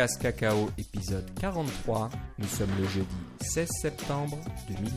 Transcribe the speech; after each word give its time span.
CocoCast 0.00 0.22
Cacao, 0.22 0.70
épisode 0.78 1.26
43. 1.38 2.08
Nous 2.38 2.46
sommes 2.46 2.70
le 2.80 2.86
jeudi 2.88 3.06
16 3.42 3.68
septembre 3.82 4.38
2010. 4.66 4.92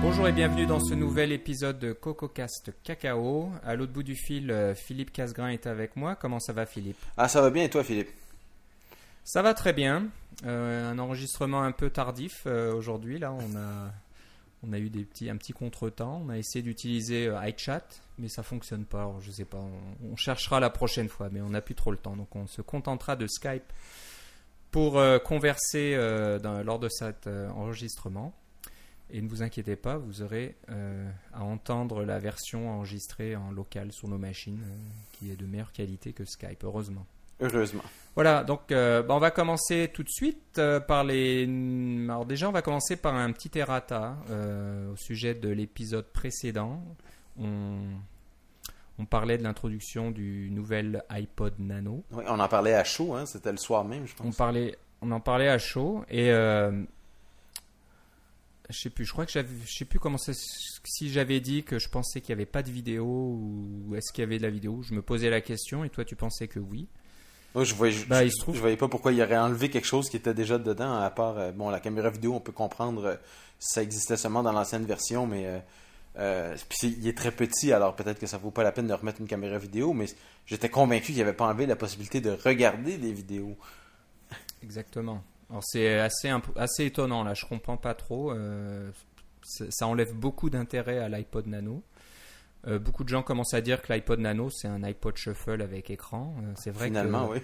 Bonjour 0.00 0.28
et 0.28 0.32
bienvenue 0.32 0.64
dans 0.64 0.80
ce 0.80 0.94
nouvel 0.94 1.32
épisode 1.32 1.78
de 1.78 1.92
CocoCast 1.92 2.72
Cacao. 2.82 3.50
À 3.62 3.74
l'autre 3.74 3.92
bout 3.92 4.02
du 4.02 4.14
fil, 4.14 4.50
euh, 4.50 4.74
Philippe 4.74 5.12
Casgrain 5.12 5.50
est 5.50 5.66
avec 5.66 5.94
moi. 5.94 6.16
Comment 6.16 6.40
ça 6.40 6.54
va 6.54 6.64
Philippe? 6.64 6.96
Ah, 7.18 7.28
ça 7.28 7.42
va 7.42 7.50
bien 7.50 7.64
et 7.64 7.70
toi, 7.70 7.84
Philippe? 7.84 8.08
Ça 9.24 9.42
va 9.42 9.52
très 9.52 9.74
bien. 9.74 10.06
Euh, 10.46 10.90
un 10.90 10.98
enregistrement 10.98 11.62
un 11.62 11.72
peu 11.72 11.90
tardif 11.90 12.44
euh, 12.46 12.72
aujourd'hui. 12.72 13.18
Là, 13.18 13.34
on 13.34 13.56
a, 13.58 13.92
on 14.68 14.72
a 14.72 14.78
eu 14.78 14.90
des 14.90 15.04
petits, 15.04 15.30
un 15.30 15.36
petit 15.36 15.52
contretemps. 15.52 16.22
On 16.24 16.28
a 16.28 16.38
essayé 16.38 16.62
d'utiliser 16.62 17.28
euh, 17.28 17.48
iChat, 17.48 17.84
mais 18.18 18.28
ça 18.28 18.42
fonctionne 18.42 18.84
pas. 18.84 19.14
Je 19.20 19.30
sais 19.30 19.44
pas. 19.44 19.62
On, 20.04 20.16
cherchera 20.16 20.60
la 20.60 20.70
prochaine 20.70 21.08
fois, 21.08 21.28
mais 21.30 21.40
on 21.40 21.50
n'a 21.50 21.60
plus 21.60 21.74
trop 21.74 21.90
le 21.90 21.96
temps. 21.96 22.16
Donc, 22.16 22.34
on 22.34 22.46
se 22.46 22.62
contentera 22.62 23.16
de 23.16 23.26
Skype 23.26 23.72
pour 24.70 24.98
euh, 24.98 25.18
converser 25.18 25.94
euh, 25.94 26.62
lors 26.64 26.78
de 26.78 26.88
cet 26.88 27.26
enregistrement. 27.26 28.34
Et 29.10 29.22
ne 29.22 29.28
vous 29.28 29.42
inquiétez 29.42 29.76
pas, 29.76 29.98
vous 29.98 30.22
aurez 30.22 30.56
à 31.32 31.44
entendre 31.44 32.04
la 32.04 32.18
version 32.18 32.70
enregistrée 32.70 33.36
en 33.36 33.52
local 33.52 33.92
sur 33.92 34.08
nos 34.08 34.18
machines, 34.18 34.64
qui 35.12 35.30
est 35.30 35.36
de 35.36 35.46
meilleure 35.46 35.70
qualité 35.70 36.12
que 36.12 36.24
Skype, 36.24 36.64
heureusement. 36.64 37.06
Heureusement. 37.40 37.82
Voilà, 38.14 38.44
donc 38.44 38.72
euh, 38.72 39.02
bah, 39.02 39.14
on 39.14 39.18
va 39.18 39.30
commencer 39.30 39.90
tout 39.92 40.02
de 40.02 40.08
suite 40.08 40.58
euh, 40.58 40.80
par 40.80 41.04
les. 41.04 41.44
Alors 42.08 42.24
déjà, 42.24 42.48
on 42.48 42.52
va 42.52 42.62
commencer 42.62 42.96
par 42.96 43.14
un 43.14 43.30
petit 43.32 43.58
errata 43.58 44.16
euh, 44.30 44.90
au 44.92 44.96
sujet 44.96 45.34
de 45.34 45.50
l'épisode 45.50 46.06
précédent. 46.06 46.82
On, 47.38 47.76
on 48.98 49.04
parlait 49.04 49.36
de 49.36 49.42
l'introduction 49.42 50.10
du 50.10 50.48
nouvel 50.50 51.04
iPod 51.10 51.52
Nano. 51.58 52.04
Oui, 52.12 52.24
on 52.26 52.40
en 52.40 52.48
parlait 52.48 52.72
à 52.72 52.84
chaud, 52.84 53.14
hein, 53.14 53.26
c'était 53.26 53.50
le 53.52 53.58
soir 53.58 53.84
même, 53.84 54.06
je 54.06 54.14
On 54.20 54.24
pense. 54.24 54.36
parlait, 54.36 54.78
on 55.02 55.10
en 55.12 55.20
parlait 55.20 55.48
à 55.50 55.58
chaud 55.58 56.02
et 56.08 56.28
je 56.28 56.86
sais 58.70 58.88
plus. 58.88 59.04
Je 59.04 59.12
crois 59.12 59.26
que 59.26 59.32
j'avais, 59.32 59.48
je 59.66 59.76
sais 59.76 59.84
plus 59.84 59.98
comment 59.98 60.16
c'est. 60.16 60.32
Si 60.34 61.10
j'avais 61.10 61.40
dit 61.40 61.64
que 61.64 61.78
je 61.78 61.90
pensais 61.90 62.22
qu'il 62.22 62.34
n'y 62.34 62.40
avait 62.40 62.50
pas 62.50 62.62
de 62.62 62.70
vidéo 62.70 63.04
ou 63.04 63.94
est-ce 63.94 64.10
qu'il 64.10 64.22
y 64.22 64.26
avait 64.26 64.38
de 64.38 64.42
la 64.44 64.50
vidéo, 64.50 64.80
je 64.80 64.94
me 64.94 65.02
posais 65.02 65.28
la 65.28 65.42
question 65.42 65.84
et 65.84 65.90
toi 65.90 66.06
tu 66.06 66.16
pensais 66.16 66.48
que 66.48 66.58
oui. 66.60 66.88
Je 67.54 67.74
voyais, 67.74 67.92
je, 67.92 68.04
il 68.06 68.26
je- 68.26 68.28
se 68.30 68.40
trouve- 68.42 68.54
je 68.54 68.60
voyais 68.60 68.76
pas 68.76 68.88
pourquoi 68.88 69.12
il 69.12 69.22
aurait 69.22 69.38
enlevé 69.38 69.70
quelque 69.70 69.86
chose 69.86 70.10
qui 70.10 70.16
était 70.16 70.34
déjà 70.34 70.58
dedans, 70.58 70.98
à 71.00 71.08
part, 71.10 71.38
euh, 71.38 71.52
bon, 71.52 71.70
la 71.70 71.80
caméra 71.80 72.10
vidéo, 72.10 72.34
on 72.34 72.40
peut 72.40 72.52
comprendre, 72.52 73.04
euh, 73.04 73.16
ça 73.58 73.82
existait 73.82 74.16
seulement 74.18 74.42
dans 74.42 74.52
l'ancienne 74.52 74.84
version, 74.84 75.26
mais 75.26 75.46
euh, 75.46 75.58
euh, 76.18 76.56
puis 76.68 76.94
il 77.00 77.08
est 77.08 77.16
très 77.16 77.30
petit, 77.30 77.72
alors 77.72 77.96
peut-être 77.96 78.18
que 78.18 78.26
ça 78.26 78.36
vaut 78.36 78.50
pas 78.50 78.62
la 78.62 78.72
peine 78.72 78.86
de 78.86 78.92
remettre 78.92 79.20
une 79.22 79.26
caméra 79.26 79.56
vidéo, 79.56 79.94
mais 79.94 80.04
j'étais 80.44 80.68
convaincu 80.68 81.12
qu'il 81.12 81.20
avait 81.22 81.32
pas 81.32 81.46
enlevé 81.46 81.64
la 81.66 81.76
possibilité 81.76 82.20
de 82.20 82.30
regarder 82.44 82.98
des 82.98 83.12
vidéos. 83.12 83.56
Exactement. 84.62 85.22
Alors 85.48 85.62
c'est 85.64 85.98
assez, 85.98 86.30
assez 86.56 86.84
étonnant 86.86 87.22
là, 87.24 87.32
je 87.34 87.46
comprends 87.46 87.76
pas 87.76 87.94
trop. 87.94 88.32
euh, 88.32 88.90
ça 89.70 89.86
enlève 89.86 90.12
beaucoup 90.12 90.50
d'intérêt 90.50 90.98
à 90.98 91.08
l'iPod 91.08 91.46
Nano. 91.46 91.82
Euh, 92.66 92.78
beaucoup 92.78 93.04
de 93.04 93.08
gens 93.08 93.22
commencent 93.22 93.54
à 93.54 93.60
dire 93.60 93.80
que 93.82 93.92
l'iPod 93.92 94.18
Nano 94.20 94.50
c'est 94.50 94.68
un 94.68 94.82
iPod 94.82 95.16
Shuffle 95.16 95.62
avec 95.62 95.90
écran. 95.90 96.34
Euh, 96.42 96.52
c'est 96.56 96.70
vrai 96.70 96.86
Finalement, 96.86 97.28
que 97.28 97.34
oui. 97.34 97.38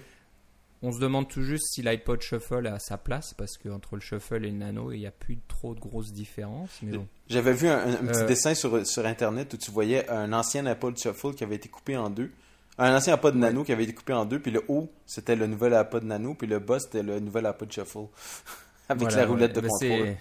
on 0.81 0.91
se 0.91 0.99
demande 0.99 1.29
tout 1.29 1.41
juste 1.43 1.65
si 1.73 1.81
l'iPod 1.81 2.21
Shuffle 2.21 2.67
a 2.67 2.77
sa 2.79 2.97
place 2.97 3.33
parce 3.33 3.57
qu'entre 3.57 3.95
le 3.95 4.01
Shuffle 4.01 4.43
et 4.45 4.51
le 4.51 4.57
Nano 4.57 4.91
il 4.91 4.99
n'y 4.99 5.07
a 5.07 5.11
plus 5.11 5.37
trop 5.47 5.73
de 5.75 5.79
grosses 5.79 6.11
différences. 6.11 6.77
Mais 6.81 6.97
bon. 6.97 7.07
J'avais 7.29 7.53
vu 7.53 7.67
un, 7.69 7.85
petit 7.95 8.19
Euh, 8.19 8.25
dessin 8.27 8.53
sur, 8.53 8.85
sur 8.85 9.05
Internet 9.05 9.53
où 9.53 9.57
tu 9.57 9.71
voyais 9.71 10.09
un 10.09 10.33
ancien 10.33 10.65
iPod 10.65 10.97
Shuffle 10.97 11.33
qui 11.35 11.43
avait 11.43 11.55
été 11.55 11.69
coupé 11.69 11.95
en 11.95 12.09
deux. 12.09 12.29
Un 12.77 12.95
ancien 12.95 13.13
iPod 13.13 13.35
Nano 13.35 13.63
qui 13.63 13.71
avait 13.71 13.83
été 13.83 13.93
coupé 13.93 14.13
en 14.13 14.25
deux, 14.25 14.39
puis 14.39 14.49
le 14.51 14.63
haut, 14.67 14.91
c'était 15.05 15.35
le 15.35 15.45
nouvel 15.47 15.73
iPod 15.75 16.03
Nano, 16.03 16.33
puis 16.33 16.47
le 16.47 16.57
bas, 16.57 16.79
c'était 16.79 17.03
le 17.03 17.19
nouvel 17.19 17.45
iPod 17.45 17.71
Shuffle. 17.71 18.07
Avec 18.89 19.03
Voilà, 19.03 19.17
la 19.17 19.25
roulette 19.27 19.55
ouais, 19.55 19.61
de 19.61 19.67
bah, 19.67 19.67
contrôle. 19.79 20.15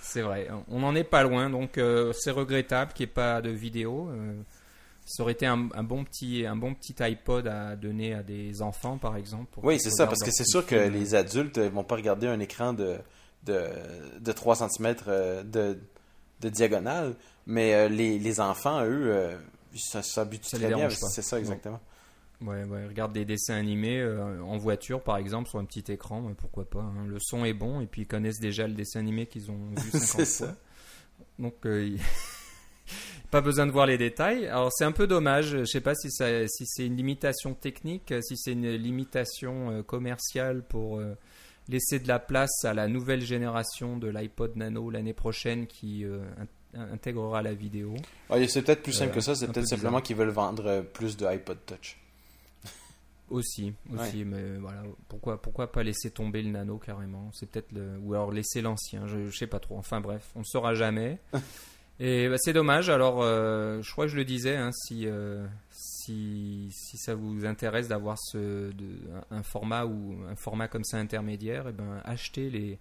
C'est- 0.00 0.22
vrai, 0.22 0.48
on 0.68 0.80
n'en 0.80 0.94
est 0.94 1.04
pas 1.04 1.22
loin, 1.22 1.50
donc 1.50 1.78
euh, 1.78 2.12
c'est 2.12 2.30
regrettable 2.30 2.92
qu'il 2.92 3.06
n'y 3.06 3.10
ait 3.10 3.14
pas 3.14 3.40
de 3.42 3.50
vidéo. 3.50 4.08
euh, 4.10 4.34
ça 5.06 5.22
aurait 5.22 5.32
été 5.32 5.44
un, 5.46 5.68
un 5.74 5.82
bon 5.82 6.02
petit, 6.04 6.46
un 6.46 6.56
bon 6.56 6.72
petit 6.74 6.94
iPod 7.02 7.46
à 7.46 7.76
donner 7.76 8.14
à 8.14 8.22
des 8.22 8.62
enfants, 8.62 8.96
par 8.96 9.16
exemple. 9.16 9.46
pour 9.52 9.62
Oui, 9.64 9.78
c'est 9.78 9.90
ça, 9.90 10.06
parce 10.06 10.20
que 10.20 10.30
c'est 10.30 10.46
sûr 10.46 10.64
que 10.66 10.74
les 10.74 11.14
adultes 11.14 11.58
ne 11.58 11.68
vont 11.68 11.84
pas 11.84 11.96
regarder 11.96 12.26
un 12.26 12.40
écran 12.40 12.72
de, 12.72 12.96
de, 13.44 13.66
de 14.20 14.32
3 14.32 14.56
cm 14.56 14.94
de, 15.44 15.78
de 16.40 16.48
diagonale, 16.48 17.14
mais 17.46 17.74
euh, 17.74 17.88
les, 17.88 18.18
les 18.18 18.40
enfants, 18.40 18.82
eux, 18.84 19.10
euh, 19.12 19.36
ça 19.76 20.24
les 20.24 20.38
très 20.38 20.58
bien. 20.68 20.88
C'est 20.88 21.22
ça, 21.22 21.38
exactement. 21.38 21.74
Ouais, 21.74 21.80
ouais, 22.42 22.86
regarde 22.86 23.12
des 23.12 23.24
dessins 23.24 23.54
animés 23.54 24.00
euh, 24.00 24.40
en 24.42 24.56
voiture, 24.58 25.02
par 25.02 25.16
exemple, 25.16 25.48
sur 25.48 25.58
un 25.58 25.64
petit 25.64 25.84
écran, 25.92 26.22
pourquoi 26.38 26.68
pas. 26.68 26.80
hein. 26.82 27.06
Le 27.06 27.18
son 27.20 27.44
est 27.44 27.54
bon, 27.54 27.80
et 27.80 27.86
puis 27.86 28.02
ils 28.02 28.06
connaissent 28.06 28.40
déjà 28.40 28.66
le 28.66 28.74
dessin 28.74 29.00
animé 29.00 29.26
qu'ils 29.26 29.50
ont 29.50 29.70
vu 29.70 29.90
50 29.90 29.92
C'est 29.92 30.06
fois. 30.06 30.24
ça. 30.24 30.56
Donc, 31.38 31.54
euh, 31.66 31.96
pas 33.30 33.40
besoin 33.40 33.66
de 33.66 33.72
voir 33.72 33.86
les 33.86 33.98
détails. 33.98 34.46
Alors, 34.46 34.70
c'est 34.72 34.84
un 34.84 34.92
peu 34.92 35.06
dommage. 35.06 35.50
Je 35.58 35.64
sais 35.64 35.80
pas 35.80 35.94
si, 35.94 36.10
ça- 36.10 36.46
si 36.48 36.64
c'est 36.66 36.86
une 36.86 36.96
limitation 36.96 37.54
technique, 37.54 38.12
si 38.22 38.36
c'est 38.36 38.52
une 38.52 38.70
limitation 38.70 39.70
euh, 39.70 39.82
commerciale 39.82 40.62
pour 40.62 41.00
laisser 41.68 41.98
de 41.98 42.08
la 42.08 42.18
place 42.18 42.64
à 42.64 42.74
la 42.74 42.88
nouvelle 42.88 43.22
génération 43.22 43.96
de 43.96 44.08
l'iPod 44.08 44.54
Nano 44.56 44.90
l'année 44.90 45.14
prochaine 45.14 45.66
qui 45.66 46.04
in- 46.04 46.92
intégrera 46.92 47.40
la 47.42 47.54
vidéo. 47.54 47.94
C'est 48.48 48.62
peut-être 48.62 48.82
plus 48.82 48.92
simple 48.92 49.14
que 49.14 49.20
ça, 49.20 49.34
c'est 49.34 49.46
peut-être 49.46 49.60
peu 49.62 49.66
simplement 49.76 50.00
qu'ils 50.02 50.16
veulent 50.16 50.28
vendre 50.28 50.82
plus 50.92 51.16
de 51.16 51.24
iPod 51.24 51.56
Touch. 51.64 51.98
Aussi, 53.30 53.72
aussi, 53.92 54.24
mais 54.24 54.58
voilà, 54.58 54.82
pourquoi, 55.08 55.40
pourquoi 55.40 55.72
pas 55.72 55.82
laisser 55.82 56.10
tomber 56.10 56.42
le 56.42 56.50
nano 56.50 56.78
carrément? 56.78 57.30
C'est 57.32 57.50
peut-être 57.50 57.72
le, 57.72 57.96
ou 58.02 58.12
alors 58.14 58.30
laisser 58.30 58.60
l'ancien, 58.60 59.06
je, 59.06 59.28
je 59.28 59.36
sais 59.36 59.46
pas 59.46 59.60
trop. 59.60 59.76
Enfin 59.78 60.00
bref, 60.00 60.30
on 60.34 60.40
ne 60.40 60.44
saura 60.44 60.74
jamais. 60.74 61.18
Et 62.00 62.28
bah, 62.28 62.36
c'est 62.38 62.52
dommage. 62.52 62.90
Alors, 62.90 63.22
euh, 63.22 63.80
je 63.80 63.90
crois 63.92 64.06
que 64.06 64.10
je 64.10 64.16
le 64.16 64.24
disais, 64.24 64.56
hein, 64.56 64.70
si, 64.72 65.06
euh, 65.06 65.46
si 65.70 66.68
si 66.72 66.96
ça 66.98 67.14
vous 67.14 67.46
intéresse 67.46 67.86
d'avoir 67.88 68.18
ce 68.18 68.72
de- 68.72 68.98
un, 69.30 69.38
un 69.38 69.42
format 69.44 69.84
ou 69.86 70.16
un 70.28 70.34
format 70.36 70.66
comme 70.68 70.84
ça 70.84 70.98
intermédiaire, 70.98 71.68
et 71.68 71.72
ben 71.72 72.00
achetez 72.04 72.50
les 72.50 72.78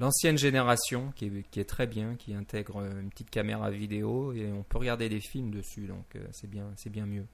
l'ancienne 0.00 0.38
génération 0.38 1.12
qui 1.16 1.26
est, 1.26 1.42
qui 1.50 1.60
est 1.60 1.68
très 1.68 1.86
bien, 1.86 2.14
qui 2.16 2.34
intègre 2.34 2.82
une 3.00 3.10
petite 3.10 3.30
caméra 3.30 3.70
vidéo 3.70 4.32
et 4.32 4.50
on 4.52 4.62
peut 4.64 4.78
regarder 4.78 5.08
des 5.08 5.20
films 5.20 5.50
dessus, 5.50 5.86
donc 5.86 6.04
euh, 6.16 6.24
c'est 6.32 6.50
bien 6.50 6.66
c'est 6.76 6.90
bien 6.90 7.06
mieux. 7.06 7.26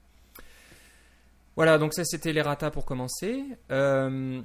Voilà, 1.55 1.77
donc 1.77 1.93
ça 1.93 2.03
c'était 2.03 2.33
les 2.33 2.41
ratas 2.41 2.71
pour 2.71 2.85
commencer. 2.85 3.43
Euh, 3.71 4.41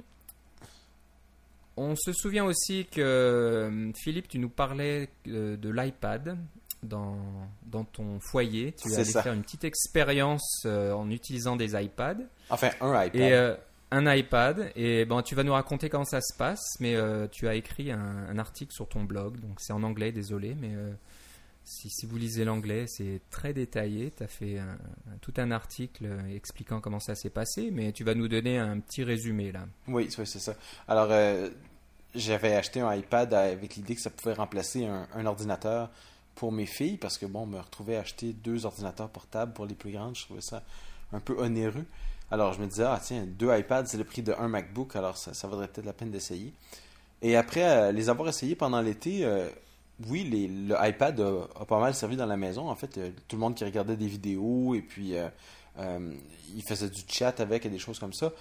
on 1.77 1.95
se 1.95 2.13
souvient 2.13 2.45
aussi 2.45 2.85
que 2.85 3.01
euh, 3.01 3.91
Philippe, 3.93 4.27
tu 4.27 4.39
nous 4.39 4.49
parlais 4.49 5.09
euh, 5.27 5.57
de 5.57 5.69
l'iPad 5.69 6.37
dans, 6.83 7.17
dans 7.65 7.83
ton 7.83 8.19
foyer. 8.19 8.73
Tu 8.73 8.93
allais 8.93 9.03
ça. 9.05 9.23
faire 9.23 9.33
une 9.33 9.41
petite 9.41 9.63
expérience 9.63 10.63
euh, 10.65 10.93
en 10.93 11.09
utilisant 11.09 11.55
des 11.55 11.81
iPads. 11.81 12.17
Enfin, 12.49 12.69
un 12.81 13.05
iPad. 13.05 13.21
Et 13.21 13.33
euh, 13.33 13.55
un 13.91 14.13
iPad. 14.13 14.71
Et 14.75 15.05
bon, 15.05 15.21
tu 15.21 15.35
vas 15.35 15.43
nous 15.43 15.53
raconter 15.53 15.89
comment 15.89 16.05
ça 16.05 16.21
se 16.21 16.35
passe, 16.37 16.77
mais 16.79 16.95
tu 17.31 17.47
as 17.47 17.55
écrit 17.55 17.91
un, 17.91 18.27
un 18.29 18.37
article 18.37 18.71
sur 18.73 18.87
ton 18.87 19.03
blog. 19.03 19.39
Donc 19.39 19.59
c'est 19.59 19.73
en 19.73 19.83
anglais, 19.83 20.11
désolé, 20.11 20.55
mais 20.59 20.71
si, 21.63 22.05
vous 22.05 22.17
lisez 22.17 22.43
l'anglais, 22.43 22.85
c'est 22.87 23.21
très 23.29 23.53
détaillé. 23.53 24.11
Tu 24.15 24.23
as 24.23 24.27
fait 24.27 24.59
tout 25.21 25.33
un 25.37 25.51
article 25.51 26.05
euh, 26.05 26.35
expliquant 26.35 26.81
comment 26.81 26.99
ça 26.99 27.15
s'est 27.15 27.29
passé, 27.29 27.69
mais 27.71 27.91
tu 27.91 28.03
vas 28.03 28.15
nous 28.15 28.27
donner 28.27 28.57
un 28.57 28.79
petit 28.79 29.03
résumé 29.03 29.51
là. 29.51 29.65
Oui, 29.87 30.09
c'est 30.09 30.25
ça. 30.25 30.55
Alors, 30.87 31.07
euh, 31.11 31.49
j'avais 32.15 32.55
acheté 32.55 32.81
un 32.81 32.93
iPad 32.93 33.33
avec 33.33 33.75
l'idée 33.75 33.95
que 33.95 34.01
ça 34.01 34.09
pouvait 34.09 34.33
remplacer 34.33 34.85
un, 34.85 35.25
ordinateur 35.25 35.89
pour 36.35 36.51
mes 36.51 36.65
filles, 36.65 36.97
parce 36.97 37.17
que 37.17 37.25
bon, 37.25 37.45
me 37.45 37.59
retrouver 37.59 37.97
à 37.97 38.01
acheter 38.01 38.33
deux 38.33 38.65
ordinateurs 38.65 39.09
portables 39.09 39.53
pour 39.53 39.65
les 39.65 39.75
plus 39.75 39.91
grandes, 39.91 40.15
je 40.15 40.23
trouvais 40.23 40.41
ça 40.41 40.63
un 41.13 41.19
peu 41.19 41.35
onéreux. 41.37 41.85
Alors, 42.31 42.53
je 42.53 42.61
me 42.61 42.67
disais, 42.67 42.83
ah 42.83 42.99
tiens, 43.01 43.25
deux 43.25 43.55
iPads, 43.55 43.85
c'est 43.85 43.97
le 43.97 44.05
prix 44.05 44.23
de 44.23 44.33
un 44.33 44.47
MacBook, 44.47 44.95
alors 44.95 45.17
ça, 45.17 45.47
vaudrait 45.47 45.67
peut-être 45.67 45.85
la 45.85 45.93
peine 45.93 46.11
d'essayer. 46.11 46.53
Et 47.21 47.35
après 47.35 47.63
euh, 47.63 47.91
les 47.91 48.09
avoir 48.09 48.29
essayés 48.29 48.55
pendant 48.55 48.81
l'été, 48.81 49.25
oui, 50.07 50.23
les, 50.23 50.47
le 50.47 50.75
iPad 50.79 51.19
a, 51.19 51.65
pas 51.65 51.79
mal 51.79 51.93
servi 51.93 52.15
dans 52.15 52.25
la 52.25 52.37
maison. 52.37 52.69
En 52.69 52.75
fait, 52.75 52.97
euh, 52.97 53.11
tout 53.27 53.35
le 53.35 53.41
monde 53.41 53.55
qui 53.55 53.63
regardait 53.63 53.97
des 53.97 54.07
vidéos 54.07 54.75
et 54.75 54.81
puis 54.81 55.15
euh, 55.15 55.27
euh, 55.79 56.13
il 56.55 56.63
faisait 56.63 56.89
du 56.89 57.01
chat 57.07 57.39
avec 57.39 57.65
et 57.65 57.69
des 57.69 57.79
choses 57.79 57.99
comme 57.99 58.13
ça. 58.13 58.31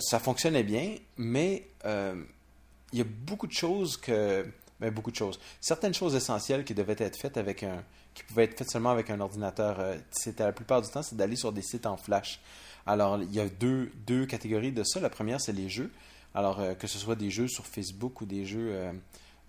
Ça 0.00 0.18
fonctionnait 0.18 0.64
bien, 0.64 0.96
mais 1.16 1.68
il 1.84 2.98
y 2.98 3.00
a 3.00 3.04
beaucoup 3.04 3.46
de 3.46 3.52
choses 3.52 3.96
que. 3.96 4.44
Ben, 4.80 4.92
beaucoup 4.92 5.10
de 5.10 5.16
choses. 5.16 5.40
Certaines 5.60 5.94
choses 5.94 6.14
essentielles 6.14 6.64
qui 6.64 6.72
devaient 6.72 6.96
être 6.98 7.16
faites 7.16 7.36
avec 7.36 7.62
un. 7.62 7.82
qui 8.14 8.24
pouvaient 8.24 8.44
être 8.44 8.56
faites 8.56 8.70
seulement 8.70 8.90
avec 8.90 9.10
un 9.10 9.20
ordinateur. 9.20 9.78
C'était 10.10 10.44
la 10.44 10.52
plupart 10.52 10.82
du 10.82 10.88
temps, 10.88 11.02
c'est 11.02 11.16
d'aller 11.16 11.36
sur 11.36 11.52
des 11.52 11.62
sites 11.62 11.86
en 11.86 11.96
flash. 11.96 12.40
Alors, 12.86 13.20
il 13.22 13.32
y 13.32 13.38
a 13.38 13.48
deux, 13.48 13.92
deux 14.04 14.26
catégories 14.26 14.72
de 14.72 14.82
ça. 14.82 14.98
La 14.98 15.10
première, 15.10 15.40
c'est 15.40 15.52
les 15.52 15.68
jeux. 15.68 15.92
Alors, 16.34 16.60
que 16.76 16.86
ce 16.88 16.98
soit 16.98 17.16
des 17.16 17.30
jeux 17.30 17.48
sur 17.48 17.64
Facebook 17.64 18.20
ou 18.20 18.26
des 18.26 18.44
jeux 18.44 18.92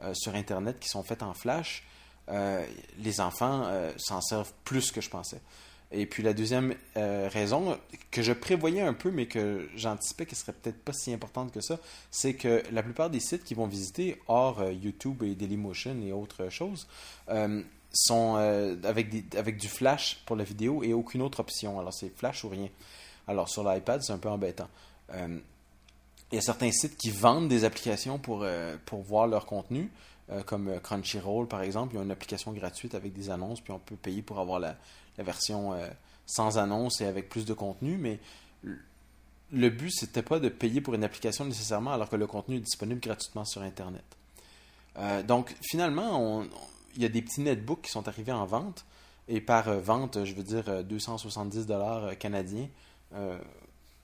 euh, 0.02 0.10
euh, 0.10 0.14
sur 0.14 0.36
Internet 0.36 0.80
qui 0.80 0.90
sont 0.90 1.04
faits 1.04 1.24
en 1.24 1.34
flash. 1.34 1.84
les 3.00 3.22
enfants 3.22 3.68
s'en 3.98 4.22
servent 4.22 4.54
plus 4.64 4.92
que 4.92 5.02
je 5.02 5.10
pensais. 5.10 5.42
Et 5.92 6.06
puis 6.06 6.22
la 6.22 6.34
deuxième 6.34 6.76
raison, 6.96 7.76
que 8.12 8.22
je 8.22 8.32
prévoyais 8.34 8.82
un 8.82 8.94
peu, 8.94 9.10
mais 9.10 9.26
que 9.26 9.68
j'anticipais 9.76 10.28
qu'elle 10.28 10.38
serait 10.38 10.54
peut-être 10.54 10.84
pas 10.84 10.94
si 10.94 11.12
importante 11.12 11.52
que 11.52 11.62
ça, 11.62 11.80
c'est 12.12 12.36
que 12.36 12.62
la 12.72 12.84
plupart 12.84 13.10
des 13.10 13.20
sites 13.20 13.44
qu'ils 13.44 13.58
vont 13.58 13.66
visiter, 13.66 14.22
hors 14.28 14.64
YouTube 14.70 15.24
et 15.24 15.34
Dailymotion 15.34 16.00
et 16.04 16.12
autres 16.12 16.50
choses, 16.50 16.88
sont 17.92 18.36
avec, 18.36 19.36
avec 19.36 19.58
du 19.58 19.68
flash 19.68 20.22
pour 20.28 20.36
la 20.36 20.44
vidéo 20.44 20.84
et 20.84 20.94
aucune 20.94 21.24
autre 21.24 21.40
option. 21.40 21.80
Alors 21.80 21.96
c'est 21.96 22.16
flash 22.16 22.44
ou 22.44 22.50
rien. 22.50 22.70
Alors 23.28 23.50
sur 23.50 23.68
l'iPad, 23.68 24.04
c'est 24.04 24.14
un 24.14 24.20
peu 24.20 24.30
embêtant. 24.30 24.70
Il 26.32 26.36
y 26.36 26.38
a 26.38 26.42
certains 26.42 26.72
sites 26.72 26.96
qui 26.96 27.10
vendent 27.10 27.48
des 27.48 27.64
applications 27.64 28.20
pour, 28.20 28.46
pour 28.86 29.02
voir 29.02 29.28
leur 29.28 29.46
contenu. 29.46 29.90
Euh, 30.32 30.44
comme 30.44 30.68
euh, 30.68 30.80
Crunchyroll 30.80 31.48
par 31.48 31.62
exemple, 31.62 31.94
il 31.94 31.98
y 31.98 32.00
a 32.00 32.04
une 32.04 32.12
application 32.12 32.52
gratuite 32.54 32.94
avec 32.94 33.14
des 33.14 33.32
annonces, 33.32 33.62
puis 33.62 33.74
on 33.74 33.80
peut 33.80 33.96
payer 33.96 34.22
pour 34.22 34.40
avoir 34.40 34.60
la, 34.60 34.76
version 35.18 35.74
euh, 35.74 35.88
sans 36.26 36.58
annonces 36.58 37.02
et 37.02 37.06
avec 37.06 37.30
plus 37.30 37.46
de 37.46 37.54
contenu, 37.54 37.98
mais 37.98 38.20
le 39.52 39.70
but, 39.70 39.90
c'était 39.90 40.22
pas 40.22 40.40
de 40.40 40.48
payer 40.48 40.82
pour 40.82 40.94
une 40.94 41.04
application 41.04 41.46
nécessairement 41.46 41.92
alors 41.92 42.10
que 42.10 42.16
le 42.16 42.28
contenu 42.28 42.58
est 42.58 42.62
disponible 42.62 43.02
gratuitement 43.02 43.44
sur 43.44 43.64
Internet. 43.64 44.06
donc, 45.28 45.56
finalement, 45.62 46.44
il 46.96 47.02
y 47.02 47.06
a 47.06 47.10
des 47.10 47.22
petits 47.24 47.42
netbooks 47.42 47.82
qui 47.82 47.90
sont 47.90 48.08
arrivés 48.08 48.32
en 48.32 48.46
vente. 48.46 48.86
Et 49.28 49.42
par 49.42 49.74
vente, 49.80 50.24
je 50.24 50.36
veux 50.36 50.44
dire 50.44 50.84
270 50.84 51.66
dollars 51.66 52.18
canadiens 52.20 52.68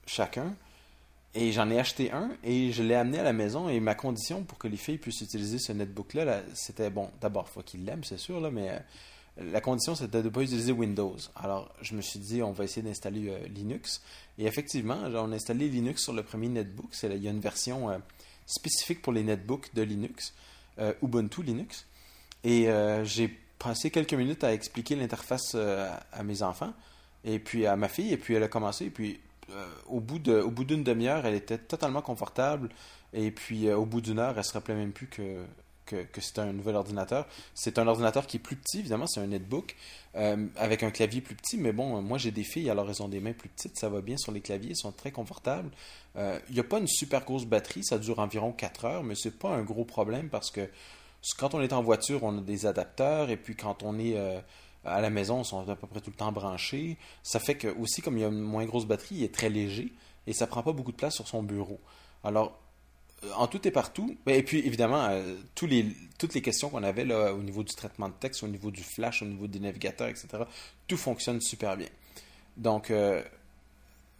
chacun. 0.06 0.52
Et 1.38 1.52
j'en 1.52 1.68
ai 1.68 1.78
acheté 1.78 2.10
un 2.12 2.30
et 2.42 2.72
je 2.72 2.82
l'ai 2.82 2.94
amené 2.94 3.18
à 3.18 3.22
la 3.22 3.34
maison. 3.34 3.68
Et 3.68 3.78
ma 3.78 3.94
condition 3.94 4.42
pour 4.42 4.56
que 4.56 4.68
les 4.68 4.78
filles 4.78 4.96
puissent 4.96 5.20
utiliser 5.20 5.58
ce 5.58 5.70
netbook-là, 5.70 6.42
c'était 6.54 6.88
bon, 6.88 7.10
d'abord, 7.20 7.46
il 7.50 7.52
faut 7.52 7.62
qu'ils 7.62 7.84
l'aiment, 7.84 8.04
c'est 8.04 8.16
sûr, 8.16 8.40
là, 8.40 8.50
mais 8.50 8.70
euh, 8.70 8.78
la 9.52 9.60
condition, 9.60 9.94
c'était 9.94 10.22
de 10.22 10.28
ne 10.28 10.28
pas 10.30 10.40
utiliser 10.40 10.72
Windows. 10.72 11.16
Alors, 11.34 11.70
je 11.82 11.94
me 11.94 12.00
suis 12.00 12.20
dit, 12.20 12.42
on 12.42 12.52
va 12.52 12.64
essayer 12.64 12.80
d'installer 12.80 13.28
euh, 13.28 13.48
Linux. 13.48 14.00
Et 14.38 14.46
effectivement, 14.46 14.96
on 15.04 15.30
a 15.30 15.34
installé 15.34 15.68
Linux 15.68 16.04
sur 16.04 16.14
le 16.14 16.22
premier 16.22 16.48
netbook. 16.48 16.90
il 17.02 17.22
y 17.22 17.28
a 17.28 17.30
une 17.30 17.40
version 17.40 17.90
euh, 17.90 17.98
spécifique 18.46 19.02
pour 19.02 19.12
les 19.12 19.22
netbooks 19.22 19.74
de 19.74 19.82
Linux, 19.82 20.32
Ubuntu 21.02 21.42
Linux. 21.42 21.84
Et 22.44 22.68
j'ai 23.02 23.28
passé 23.58 23.90
quelques 23.90 24.12
minutes 24.12 24.44
à 24.44 24.52
expliquer 24.52 24.94
l'interface 24.94 25.54
à 25.54 26.22
mes 26.22 26.42
enfants 26.42 26.72
et 27.24 27.40
puis 27.40 27.66
à 27.66 27.74
ma 27.76 27.88
fille. 27.88 28.12
Et 28.12 28.18
puis 28.18 28.34
elle 28.34 28.42
a 28.44 28.48
commencé. 28.48 28.84
Et 28.84 28.90
puis 28.90 29.18
au 29.88 30.00
bout 30.00 30.18
de, 30.18 30.40
au 30.40 30.50
bout 30.50 30.64
d'une 30.64 30.82
demi-heure, 30.82 31.26
elle 31.26 31.34
était 31.34 31.58
totalement 31.58 32.02
confortable. 32.02 32.68
Et 33.12 33.30
puis, 33.30 33.68
euh, 33.68 33.76
au 33.76 33.86
bout 33.86 34.00
d'une 34.00 34.18
heure, 34.18 34.36
elle 34.36 34.44
se 34.44 34.52
rappelait 34.52 34.74
même 34.74 34.92
plus 34.92 35.06
que 35.06 35.46
c'était 36.20 36.40
un 36.40 36.52
nouvel 36.52 36.74
ordinateur. 36.74 37.26
C'est 37.54 37.78
un 37.78 37.86
ordinateur 37.86 38.26
qui 38.26 38.38
est 38.38 38.40
plus 38.40 38.56
petit, 38.56 38.80
évidemment, 38.80 39.06
c'est 39.06 39.20
un 39.20 39.26
netbook 39.28 39.76
euh, 40.16 40.46
avec 40.56 40.82
un 40.82 40.90
clavier 40.90 41.20
plus 41.20 41.36
petit. 41.36 41.56
Mais 41.56 41.72
bon, 41.72 42.02
moi, 42.02 42.18
j'ai 42.18 42.32
des 42.32 42.42
filles, 42.42 42.68
alors 42.70 42.88
elles 42.88 43.02
ont 43.02 43.08
des 43.08 43.20
mains 43.20 43.32
plus 43.32 43.48
petites, 43.48 43.78
ça 43.78 43.88
va 43.88 44.00
bien 44.00 44.16
sur 44.16 44.32
les 44.32 44.40
claviers, 44.40 44.70
ils 44.70 44.76
sont 44.76 44.92
très 44.92 45.12
confortables. 45.12 45.70
Il 46.16 46.54
n'y 46.54 46.60
a 46.60 46.64
pas 46.64 46.78
une 46.78 46.88
super 46.88 47.24
grosse 47.24 47.44
batterie, 47.44 47.84
ça 47.84 47.98
dure 47.98 48.18
environ 48.20 48.50
4 48.50 48.84
heures, 48.86 49.02
mais 49.04 49.14
c'est 49.14 49.38
pas 49.38 49.50
un 49.50 49.62
gros 49.62 49.84
problème 49.84 50.30
parce 50.30 50.50
que 50.50 50.66
quand 51.38 51.54
on 51.54 51.60
est 51.60 51.74
en 51.74 51.82
voiture, 51.82 52.22
on 52.22 52.38
a 52.38 52.40
des 52.40 52.64
adapteurs, 52.64 53.28
et 53.28 53.36
puis 53.36 53.54
quand 53.54 53.82
on 53.82 53.98
est 53.98 54.16
à 54.86 55.00
la 55.00 55.10
maison, 55.10 55.44
sont 55.44 55.68
à 55.68 55.76
peu 55.76 55.86
près 55.86 56.00
tout 56.00 56.10
le 56.10 56.16
temps 56.16 56.32
branchés. 56.32 56.96
Ça 57.22 57.40
fait 57.40 57.56
que 57.56 57.68
aussi, 57.78 58.02
comme 58.02 58.16
il 58.16 58.20
y 58.20 58.24
a 58.24 58.28
une 58.28 58.40
moins 58.40 58.64
grosse 58.64 58.86
batterie, 58.86 59.16
il 59.16 59.24
est 59.24 59.34
très 59.34 59.48
léger 59.48 59.92
et 60.26 60.32
ça 60.32 60.46
prend 60.46 60.62
pas 60.62 60.72
beaucoup 60.72 60.92
de 60.92 60.96
place 60.96 61.14
sur 61.14 61.28
son 61.28 61.42
bureau. 61.42 61.80
Alors, 62.24 62.58
euh, 63.24 63.32
en 63.36 63.46
tout 63.46 63.66
et 63.66 63.70
partout, 63.70 64.16
ben, 64.26 64.34
et 64.34 64.42
puis 64.42 64.58
évidemment, 64.58 65.06
euh, 65.10 65.36
toutes 65.54 66.34
les 66.34 66.42
questions 66.42 66.68
qu'on 66.68 66.82
avait 66.82 67.04
là, 67.04 67.32
au 67.32 67.42
niveau 67.42 67.62
du 67.62 67.74
traitement 67.74 68.08
de 68.08 68.14
texte, 68.14 68.42
au 68.42 68.48
niveau 68.48 68.70
du 68.70 68.82
flash, 68.82 69.22
au 69.22 69.26
niveau 69.26 69.46
des 69.46 69.60
navigateurs, 69.60 70.08
etc., 70.08 70.28
tout 70.86 70.96
fonctionne 70.96 71.40
super 71.40 71.76
bien. 71.76 71.88
Donc, 72.56 72.90
euh, 72.90 73.22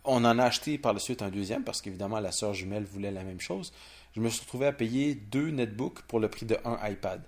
on 0.04 0.24
en 0.24 0.38
a 0.38 0.44
acheté 0.44 0.78
par 0.78 0.92
la 0.92 1.00
suite 1.00 1.22
un 1.22 1.30
deuxième 1.30 1.64
parce 1.64 1.82
qu'évidemment, 1.82 2.20
la 2.20 2.32
sœur 2.32 2.54
jumelle 2.54 2.84
voulait 2.84 3.10
la 3.10 3.24
même 3.24 3.40
chose. 3.40 3.72
Je 4.14 4.20
me 4.20 4.30
suis 4.30 4.42
retrouvé 4.42 4.66
à 4.66 4.72
payer 4.72 5.14
deux 5.14 5.50
netbooks 5.50 6.02
pour 6.02 6.20
le 6.20 6.28
prix 6.28 6.46
de 6.46 6.56
un 6.64 6.78
iPad. 6.88 7.22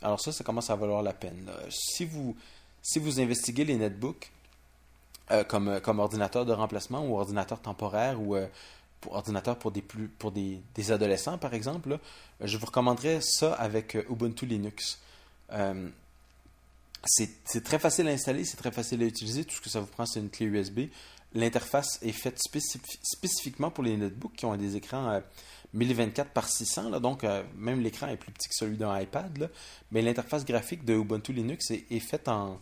Alors 0.00 0.20
ça, 0.20 0.32
ça 0.32 0.44
commence 0.44 0.70
à 0.70 0.76
valoir 0.76 1.02
la 1.02 1.12
peine. 1.12 1.50
Si 1.68 2.04
vous 2.04 2.34
si 2.82 2.98
vous 2.98 3.20
investiguez 3.20 3.64
les 3.64 3.76
netbooks 3.76 4.30
euh, 5.30 5.44
comme, 5.44 5.68
euh, 5.68 5.80
comme 5.80 6.00
ordinateur 6.00 6.44
de 6.44 6.52
remplacement 6.52 7.06
ou 7.06 7.16
ordinateur 7.16 7.60
temporaire 7.60 8.20
ou 8.20 8.34
euh, 8.34 8.46
ordinateur 9.10 9.56
pour 9.56 9.70
des 9.70 9.82
plus 9.82 10.08
pour 10.08 10.32
des, 10.32 10.60
adolescents 10.90 11.38
par 11.38 11.54
exemple, 11.54 11.98
je 12.40 12.56
vous 12.58 12.66
recommanderais 12.66 13.20
ça 13.22 13.52
avec 13.54 13.96
Ubuntu 14.10 14.44
Linux. 14.46 14.98
c'est 17.06 17.64
très 17.64 17.78
facile 17.78 18.08
à 18.08 18.10
installer, 18.10 18.44
c'est 18.44 18.56
très 18.56 18.72
facile 18.72 19.02
à 19.02 19.06
utiliser. 19.06 19.44
Tout 19.44 19.54
ce 19.54 19.60
que 19.60 19.70
ça 19.70 19.80
vous 19.80 19.86
prend, 19.86 20.04
c'est 20.04 20.20
une 20.20 20.30
clé 20.30 20.46
USB. 20.46 20.80
L'interface 21.32 21.98
est 22.02 22.12
faite 22.12 22.38
spécifiquement 23.02 23.70
pour 23.70 23.84
les 23.84 23.96
netbooks 23.96 24.34
qui 24.34 24.44
ont 24.44 24.56
des 24.56 24.76
écrans 24.76 25.22
1024 25.72 26.32
par 26.32 26.48
600, 26.48 26.90
là, 26.90 26.98
donc 26.98 27.24
même 27.56 27.80
l'écran 27.80 28.08
est 28.08 28.16
plus 28.16 28.32
petit 28.32 28.48
que 28.48 28.54
celui 28.54 28.76
d'un 28.76 28.98
iPad. 29.00 29.50
mais 29.92 30.02
l'interface 30.02 30.44
graphique 30.44 30.84
de 30.84 30.94
Ubuntu 30.94 31.32
Linux 31.32 31.70
est 31.70 32.00
faite 32.00 32.28
en, 32.28 32.58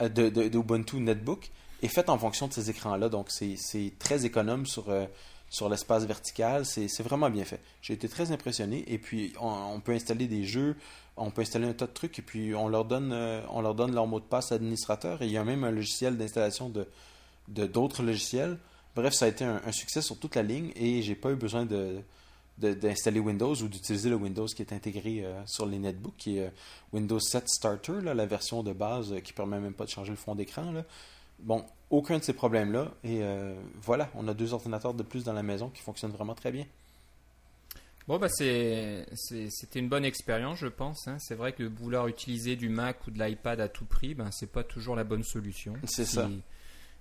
de, 0.00 0.28
de, 0.28 0.58
Ubuntu 0.58 0.96
Netbook 0.96 1.50
est 1.82 1.88
faite 1.88 2.08
en 2.08 2.18
fonction 2.18 2.48
de 2.48 2.52
ces 2.52 2.70
écrans-là. 2.70 3.08
Donc, 3.08 3.30
c'est 3.30 3.92
très 3.98 4.24
économe 4.24 4.66
sur, 4.66 4.88
euh, 4.88 5.06
sur 5.50 5.68
l'espace 5.68 6.04
vertical. 6.04 6.64
C'est 6.64 7.02
vraiment 7.02 7.30
bien 7.30 7.44
fait. 7.44 7.60
J'ai 7.82 7.94
été 7.94 8.08
très 8.08 8.32
impressionné. 8.32 8.84
Et 8.86 8.98
puis, 8.98 9.32
on, 9.40 9.80
peut 9.80 9.92
installer 9.92 10.26
des 10.26 10.44
jeux, 10.44 10.76
on 11.16 11.30
peut 11.30 11.42
installer 11.42 11.66
un 11.66 11.72
tas 11.72 11.86
de 11.86 11.92
trucs, 11.92 12.18
et 12.18 12.22
puis 12.22 12.54
on 12.54 12.68
leur 12.68 12.84
donne, 12.84 13.12
euh, 13.12 13.40
on 13.50 13.60
leur 13.60 13.74
donne 13.74 13.94
leur 13.94 14.06
mot 14.06 14.20
de 14.20 14.24
passe 14.24 14.52
administrateur. 14.52 15.22
Et 15.22 15.26
il 15.26 15.32
y 15.32 15.38
a 15.38 15.44
même 15.44 15.64
un 15.64 15.70
logiciel 15.70 16.16
d'installation 16.16 16.68
de 16.68 16.86
d'autres 17.48 18.02
logiciels. 18.02 18.58
Bref, 18.96 19.12
ça 19.12 19.26
a 19.26 19.28
été 19.28 19.44
un, 19.44 19.72
succès 19.72 20.00
sur 20.00 20.18
toute 20.18 20.36
la 20.36 20.42
ligne 20.42 20.72
et 20.74 21.02
j'ai 21.02 21.14
pas 21.14 21.30
eu 21.30 21.36
besoin 21.36 21.66
de, 21.66 21.98
d'installer 22.58 23.20
Windows 23.20 23.54
ou 23.54 23.68
d'utiliser 23.68 24.08
le 24.08 24.16
Windows 24.16 24.46
qui 24.46 24.62
est 24.62 24.72
intégré 24.72 25.24
euh, 25.24 25.44
sur 25.46 25.66
les 25.66 25.78
netbooks, 25.78 26.16
qui 26.16 26.38
est 26.38 26.46
euh, 26.46 26.50
Windows 26.92 27.20
7 27.20 27.48
Starter, 27.48 28.00
la 28.02 28.26
version 28.26 28.62
de 28.62 28.72
base 28.72 29.12
euh, 29.12 29.20
qui 29.20 29.32
permet 29.32 29.60
même 29.60 29.74
pas 29.74 29.84
de 29.84 29.90
changer 29.90 30.10
le 30.10 30.16
fond 30.16 30.34
d'écran. 30.34 30.72
Bon, 31.38 31.64
aucun 31.90 32.18
de 32.18 32.22
ces 32.22 32.32
problèmes-là. 32.32 32.94
Et 33.04 33.20
voilà, 33.82 34.10
on 34.14 34.26
a 34.26 34.32
deux 34.32 34.54
ordinateurs 34.54 34.94
de 34.94 35.02
plus 35.02 35.22
dans 35.22 35.34
la 35.34 35.42
maison 35.42 35.68
qui 35.68 35.82
fonctionnent 35.82 36.12
vraiment 36.12 36.34
très 36.34 36.50
bien. 36.50 36.64
Bon, 38.08 38.18
bah 38.18 38.28
c'était 38.30 39.04
une 39.74 39.90
bonne 39.90 40.06
expérience, 40.06 40.58
je 40.58 40.68
pense. 40.68 41.06
Hein. 41.08 41.18
C'est 41.18 41.34
vrai 41.34 41.52
que 41.52 41.64
vouloir 41.64 42.08
utiliser 42.08 42.56
du 42.56 42.70
Mac 42.70 43.06
ou 43.06 43.10
de 43.10 43.22
l'iPad 43.22 43.60
à 43.60 43.68
tout 43.68 43.84
prix, 43.84 44.14
ben, 44.14 44.30
c'est 44.32 44.50
pas 44.50 44.64
toujours 44.64 44.96
la 44.96 45.04
bonne 45.04 45.24
solution. 45.24 45.74
C'est 45.84 46.06
ça 46.06 46.30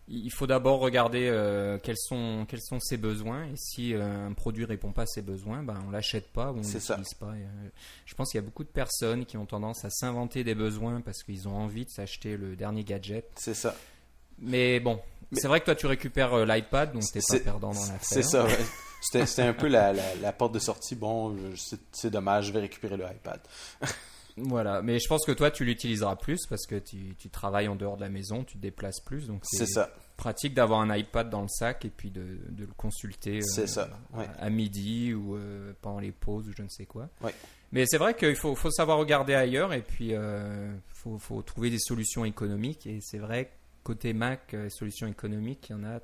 il 0.08 0.32
faut 0.32 0.46
d'abord 0.46 0.80
regarder 0.80 1.28
euh, 1.32 1.80
quels, 1.82 1.98
sont, 1.98 2.46
quels 2.48 2.62
sont 2.62 2.80
ses 2.80 2.98
besoins 2.98 3.46
et 3.46 3.56
si 3.56 3.94
euh, 3.94 4.28
un 4.28 4.34
produit 4.34 4.66
répond 4.66 4.92
pas 4.92 5.04
à 5.04 5.08
ses 5.08 5.22
besoins, 5.22 5.64
ben, 5.64 5.80
on 5.88 5.92
l'achète 5.92 6.32
pas 6.32 6.52
ou 6.52 6.58
on 6.58 6.62
l'utilise 6.62 7.14
pas. 7.20 7.32
Euh, 7.32 7.70
je 8.06 8.14
pense 8.14 8.32
qu'il 8.32 8.40
y 8.40 8.44
a 8.44 8.46
beaucoup 8.46 8.64
de 8.64 8.70
personnes 8.70 9.26
qui 9.26 9.38
ont 9.38 9.46
tendance 9.46 9.84
à 9.84 9.90
s'inventer 9.90 10.44
des 10.44 10.54
besoins 10.54 11.02
parce 11.02 11.24
qu'ils 11.24 11.48
ont 11.48 11.56
envie 11.56 11.86
de 11.86 11.90
s'acheter 11.90 12.38
le 12.38 12.56
dernier 12.56 12.84
gadget. 12.84 13.26
C'est 13.36 13.56
ça. 13.56 13.76
Mais 14.38 14.80
bon, 14.80 15.00
c'est 15.32 15.48
vrai 15.48 15.60
que 15.60 15.66
toi 15.66 15.76
tu 15.76 15.88
récupères 15.88 16.46
l'iPad, 16.46 16.94
donc 16.94 17.04
tu 17.04 17.18
n'es 17.18 17.24
pas 17.28 17.44
perdant 17.44 17.72
dans 17.72 17.80
l'affaire. 17.80 18.00
C'est 18.02 18.24
ça, 18.24 18.46
C'était 19.02 19.42
un 19.42 19.54
peu 19.54 19.68
la, 19.68 19.94
la, 19.94 20.34
porte 20.34 20.54
de 20.54 20.60
sortie. 20.60 20.96
Bon, 20.96 21.36
c'est 21.92 22.10
dommage, 22.12 22.48
je 22.48 22.52
vais 22.52 22.60
récupérer 22.60 22.98
le 22.98 23.06
iPad. 23.06 23.40
Voilà, 24.38 24.82
mais 24.82 25.00
je 25.00 25.08
pense 25.08 25.26
que 25.26 25.32
toi 25.32 25.50
tu 25.50 25.64
l'utiliseras 25.64 26.18
plus 26.18 26.46
parce 26.48 26.66
que 26.66 26.76
tu, 26.76 27.16
tu, 27.18 27.30
travailles 27.30 27.70
en 27.70 27.76
dehors 27.76 27.96
de 27.96 28.02
la 28.02 28.10
maison, 28.10 28.44
tu 28.44 28.58
te 28.58 28.62
déplaces 28.62 29.00
plus, 29.00 29.28
donc 29.28 29.42
c'est 29.46 29.66
pratique 30.18 30.54
d'avoir 30.54 30.80
un 30.80 30.96
iPad 30.96 31.30
dans 31.30 31.42
le 31.42 31.48
sac 31.48 31.86
et 31.86 31.90
puis 31.90 32.10
de, 32.10 32.40
de 32.50 32.66
le 32.66 32.74
consulter 32.78 33.40
euh, 33.40 33.68
ça. 33.68 33.90
à 34.40 34.50
midi 34.50 35.14
ou 35.14 35.36
euh, 35.36 35.74
pendant 35.82 36.00
les 36.00 36.12
pauses 36.12 36.48
ou 36.48 36.54
je 36.56 36.64
ne 36.64 36.70
sais 36.70 36.86
quoi. 36.86 37.10
Ouais. 37.22 37.34
Mais 37.72 37.86
c'est 37.86 37.98
vrai 37.98 38.16
qu'il 38.16 38.36
faut, 38.36 38.56
faut, 38.56 38.72
savoir 38.72 38.98
regarder 38.98 39.34
ailleurs 39.34 39.74
et 39.74 39.82
puis 39.82 40.10
il 40.10 40.16
euh, 40.16 40.74
faut, 40.88 41.18
faut, 41.18 41.42
trouver 41.42 41.70
des 41.70 41.80
solutions 41.80 42.24
économiques 42.24 42.88
et 42.88 43.00
c'est 43.02 43.18
vrai 43.18 43.52
côté 43.84 44.14
Mac, 44.14 44.56
solutions 44.70 45.08
économiques, 45.08 45.68
il 45.70 45.74
y 45.74 45.76
en 45.76 45.84
a 45.84 46.00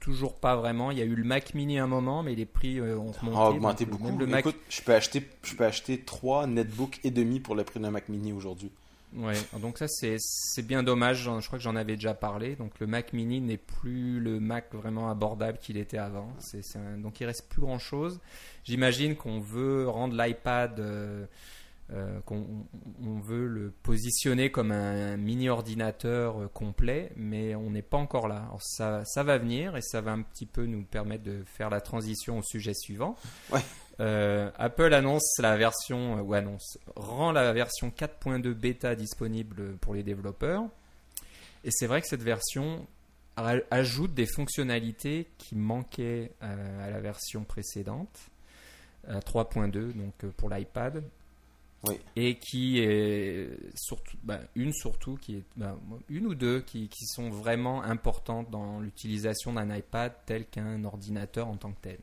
toujours 0.00 0.34
pas 0.34 0.56
vraiment. 0.56 0.90
Il 0.90 0.98
y 0.98 1.02
a 1.02 1.04
eu 1.04 1.14
le 1.14 1.24
Mac 1.24 1.54
Mini 1.54 1.78
à 1.78 1.84
un 1.84 1.86
moment, 1.86 2.22
mais 2.22 2.34
les 2.34 2.46
prix 2.46 2.78
euh, 2.78 2.96
ont 2.96 3.12
augmenté. 3.48 3.84
beaucoup. 3.84 4.18
Le 4.18 4.38
Écoute, 4.38 4.56
je 4.68 4.80
peux 4.82 4.94
acheter, 4.94 5.28
je 5.42 5.54
peux 5.54 5.64
acheter 5.64 6.00
trois 6.00 6.46
netbooks 6.46 6.98
et 7.04 7.10
demi 7.10 7.40
pour 7.40 7.54
le 7.54 7.64
prix 7.64 7.78
d'un 7.78 7.90
Mac 7.90 8.08
Mini 8.08 8.32
aujourd'hui. 8.32 8.70
Ouais, 9.16 9.34
donc 9.60 9.78
ça 9.78 9.86
c'est 9.88 10.62
bien 10.62 10.84
dommage. 10.84 11.24
Je 11.24 11.46
crois 11.46 11.58
que 11.58 11.64
j'en 11.64 11.74
avais 11.74 11.96
déjà 11.96 12.14
parlé. 12.14 12.54
Donc 12.54 12.78
le 12.78 12.86
Mac 12.86 13.12
Mini 13.12 13.40
n'est 13.40 13.56
plus 13.56 14.20
le 14.20 14.38
Mac 14.38 14.72
vraiment 14.72 15.10
abordable 15.10 15.58
qu'il 15.58 15.76
était 15.76 15.98
avant. 15.98 16.32
donc 16.98 17.20
il 17.20 17.26
reste 17.26 17.48
plus 17.48 17.60
grand 17.60 17.78
chose. 17.78 18.20
J'imagine 18.64 19.16
qu'on 19.16 19.40
veut 19.40 19.88
rendre 19.88 20.14
l'iPad 20.16 20.78
euh, 20.78 21.26
euh, 21.92 22.20
qu'on 22.20 22.46
on 23.04 23.18
veut 23.18 23.48
le 23.48 23.72
positionner 23.82 24.52
comme 24.52 24.70
un, 24.70 25.16
mini 25.16 25.48
ordinateur 25.48 26.40
euh, 26.40 26.46
complet, 26.46 27.10
mais 27.16 27.56
on 27.56 27.70
n'est 27.70 27.82
pas 27.82 27.96
encore 27.96 28.28
là. 28.28 28.48
ça, 28.60 29.02
ça 29.04 29.24
va 29.24 29.38
venir 29.38 29.76
et 29.76 29.82
ça 29.82 30.00
va 30.00 30.12
un 30.12 30.22
petit 30.22 30.46
peu 30.46 30.66
nous 30.66 30.84
permettre 30.84 31.24
de 31.24 31.42
faire 31.44 31.68
la 31.68 31.80
transition 31.80 32.38
au 32.38 32.42
sujet 32.42 32.74
suivant. 32.74 33.16
Apple 33.98 34.94
annonce 34.94 35.36
la 35.40 35.56
version, 35.56 36.22
ou 36.22 36.32
annonce, 36.32 36.78
rend 36.94 37.32
la 37.32 37.52
version 37.52 37.88
4.2 37.90 38.54
bêta 38.54 38.94
disponible 38.94 39.76
pour 39.78 39.92
les 39.92 40.04
développeurs. 40.04 40.62
Et 41.64 41.70
c'est 41.72 41.86
vrai 41.86 42.00
que 42.00 42.06
cette 42.06 42.22
version 42.22 42.86
ajoute 43.36 44.14
des 44.14 44.26
fonctionnalités 44.26 45.28
qui 45.38 45.56
manquaient 45.56 46.30
à 46.40 46.88
la 46.88 47.00
version 47.00 47.44
précédente, 47.44 48.30
3.2, 49.06 49.92
donc 49.92 50.14
pour 50.36 50.48
l'iPad. 50.48 51.02
Et 52.14 52.38
qui 52.38 52.78
est 52.78 53.48
surtout, 53.74 54.16
bah, 54.22 54.40
une 54.54 54.72
surtout, 54.72 55.16
qui 55.16 55.36
est, 55.36 55.44
bah, 55.56 55.78
une 56.08 56.26
ou 56.26 56.34
deux 56.34 56.60
qui, 56.60 56.88
qui, 56.88 57.06
sont 57.06 57.30
vraiment 57.30 57.82
importantes 57.82 58.50
dans 58.50 58.80
l'utilisation 58.80 59.54
d'un 59.54 59.74
iPad 59.74 60.12
tel 60.26 60.46
qu'un 60.46 60.84
ordinateur 60.84 61.48
en 61.48 61.56
tant 61.56 61.72
que 61.72 61.80
tel. 61.80 61.98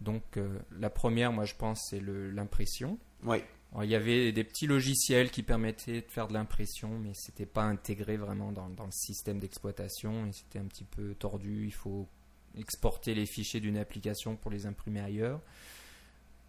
Donc 0.00 0.36
euh, 0.36 0.58
la 0.78 0.90
première, 0.90 1.32
moi 1.32 1.44
je 1.44 1.54
pense, 1.54 1.86
c'est 1.90 2.00
l'impression. 2.00 2.98
Oui. 3.22 3.38
il 3.82 3.88
y 3.88 3.94
avait 3.94 4.32
des 4.32 4.44
petits 4.44 4.66
logiciels 4.66 5.30
qui 5.30 5.42
permettaient 5.42 6.02
de 6.02 6.10
faire 6.10 6.26
de 6.26 6.34
l'impression, 6.34 6.98
mais 6.98 7.12
c'était 7.14 7.46
pas 7.46 7.62
intégré 7.62 8.16
vraiment 8.16 8.50
dans, 8.50 8.68
dans 8.68 8.86
le 8.86 8.92
système 8.92 9.38
d'exploitation 9.38 10.26
et 10.26 10.32
c'était 10.32 10.58
un 10.58 10.66
petit 10.66 10.84
peu 10.84 11.14
tordu. 11.14 11.66
Il 11.66 11.72
faut 11.72 12.08
exporter 12.56 13.14
les 13.14 13.26
fichiers 13.26 13.60
d'une 13.60 13.78
application 13.78 14.36
pour 14.36 14.50
les 14.50 14.66
imprimer 14.66 15.00
ailleurs. 15.00 15.40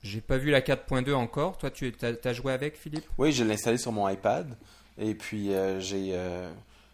J'ai 0.05 0.21
pas 0.21 0.37
vu 0.37 0.51
la 0.51 0.61
4.2 0.61 1.13
encore. 1.13 1.57
Toi, 1.57 1.71
tu 1.71 1.91
as, 2.01 2.33
joué 2.33 2.53
avec, 2.53 2.77
Philippe? 2.77 3.05
Oui, 3.17 3.31
je 3.31 3.43
l'ai 3.43 3.55
installé 3.55 3.77
sur 3.79 3.91
mon 3.91 4.07
iPad. 4.07 4.55
Et 4.99 5.15
puis, 5.15 5.51
euh, 5.51 5.79
j'ai. 5.79 6.11
Euh, 6.11 6.51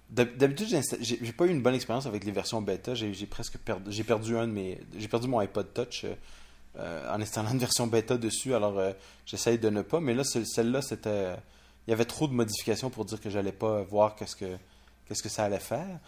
d'habitude, 0.10 0.68
j'ai 1.02 1.34
pas 1.34 1.46
eu 1.46 1.50
une 1.50 1.62
bonne 1.62 1.76
expérience 1.76 2.06
avec 2.06 2.24
les 2.24 2.32
versions 2.32 2.62
bêta. 2.62 2.96
J'ai 2.96 3.26
presque 3.26 3.58
perdu, 3.58 4.04
perdu 4.06 4.38
un 4.38 4.48
de 4.48 4.54
mes, 4.54 4.80
perdu 5.10 5.28
mon 5.28 5.40
iPod 5.40 5.74
Touch 5.74 6.06
euh, 6.78 7.14
en 7.14 7.22
installant 7.22 7.52
une 7.52 7.60
version 7.60 7.86
bêta 7.88 8.18
dessus. 8.18 8.56
Alors, 8.56 8.82
j'essaye 9.26 9.60
de 9.60 9.70
ne 9.70 9.82
pas. 9.82 10.00
Mais 10.00 10.14
là, 10.14 10.24
celle-là, 10.24 10.82
c'était, 10.82 11.36
il 11.88 11.92
y 11.92 11.94
avait 11.94 12.06
trop 12.06 12.28
de 12.28 12.34
modifications 12.34 12.90
pour 12.90 13.04
dire 13.04 13.20
que 13.20 13.30
j'allais 13.30 13.52
pas 13.52 13.82
voir 13.84 14.16
qu'est-ce 14.16 14.38
que, 14.38 14.56
que 15.10 15.30
ça 15.30 15.44
allait 15.44 15.60
faire. 15.60 16.00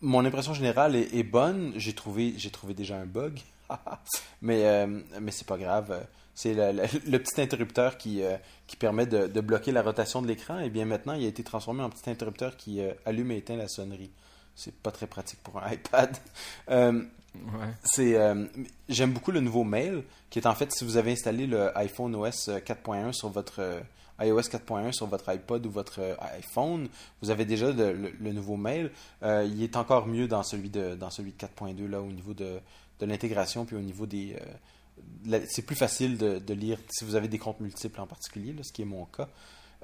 mon 0.00 0.24
impression 0.24 0.54
générale 0.54 0.96
est, 0.96 1.14
est 1.14 1.22
bonne. 1.22 1.72
J'ai 1.76 1.94
trouvé, 1.94 2.34
j'ai 2.36 2.50
trouvé 2.50 2.74
déjà 2.74 2.96
un 2.96 3.06
bug. 3.06 3.40
mais 4.42 4.64
euh, 4.64 4.86
mais 5.20 5.30
c'est 5.30 5.46
pas 5.46 5.58
grave. 5.58 6.06
C'est 6.34 6.54
le, 6.54 7.18
petit 7.18 7.40
interrupteur 7.40 7.96
qui, 7.96 8.22
euh, 8.22 8.36
qui 8.66 8.76
permet 8.76 9.06
de, 9.06 9.26
de, 9.26 9.40
bloquer 9.40 9.72
la 9.72 9.80
rotation 9.80 10.20
de 10.20 10.26
l'écran. 10.26 10.58
Et 10.58 10.68
bien 10.68 10.84
maintenant, 10.84 11.14
il 11.14 11.24
a 11.24 11.28
été 11.28 11.42
transformé 11.42 11.82
en 11.82 11.88
petit 11.88 12.10
interrupteur 12.10 12.58
qui 12.58 12.80
euh, 12.80 12.92
allume 13.06 13.30
et 13.32 13.38
éteint 13.38 13.56
la 13.56 13.68
sonnerie. 13.68 14.10
C'est 14.54 14.74
pas 14.74 14.90
très 14.90 15.06
pratique 15.06 15.42
pour 15.42 15.58
un 15.62 15.72
iPad. 15.72 16.16
C'est 17.84 18.16
j'aime 18.88 19.12
beaucoup 19.12 19.30
le 19.30 19.40
nouveau 19.40 19.62
Mail 19.64 20.02
qui 20.30 20.38
est 20.38 20.46
en 20.46 20.54
fait 20.54 20.72
si 20.72 20.84
vous 20.84 20.96
avez 20.96 21.12
installé 21.12 21.46
le 21.46 21.76
iPhone 21.76 22.14
OS 22.14 22.48
4.1 22.48 23.12
sur 23.12 23.28
votre 23.28 23.82
iOS 24.18 24.40
4.1 24.40 24.92
sur 24.92 25.06
votre 25.06 25.28
iPod 25.28 25.66
ou 25.66 25.70
votre 25.70 26.16
iPhone, 26.34 26.88
vous 27.20 27.28
avez 27.28 27.44
déjà 27.44 27.72
le, 27.72 28.32
nouveau 28.32 28.56
Mail. 28.56 28.90
il 29.22 29.62
est 29.62 29.76
encore 29.76 30.06
mieux 30.06 30.28
dans 30.28 30.42
celui 30.42 30.70
de 30.70 30.94
dans 30.94 31.10
celui 31.10 31.32
de 31.32 31.36
4.2 31.36 31.86
là 31.86 32.00
au 32.00 32.10
niveau 32.10 32.32
de 32.32 32.58
de 33.00 33.06
l'intégration, 33.06 33.64
puis 33.64 33.76
au 33.76 33.80
niveau 33.80 34.06
des... 34.06 34.36
Euh, 35.30 35.40
c'est 35.48 35.62
plus 35.62 35.76
facile 35.76 36.16
de, 36.16 36.54
lire 36.54 36.78
si 36.88 37.04
vous 37.04 37.16
avez 37.16 37.28
des 37.28 37.38
comptes 37.38 37.60
multiples 37.60 38.00
en 38.00 38.06
particulier, 38.06 38.54
ce 38.62 38.72
qui 38.72 38.82
est 38.82 38.86
mon 38.86 39.04
cas. 39.04 39.28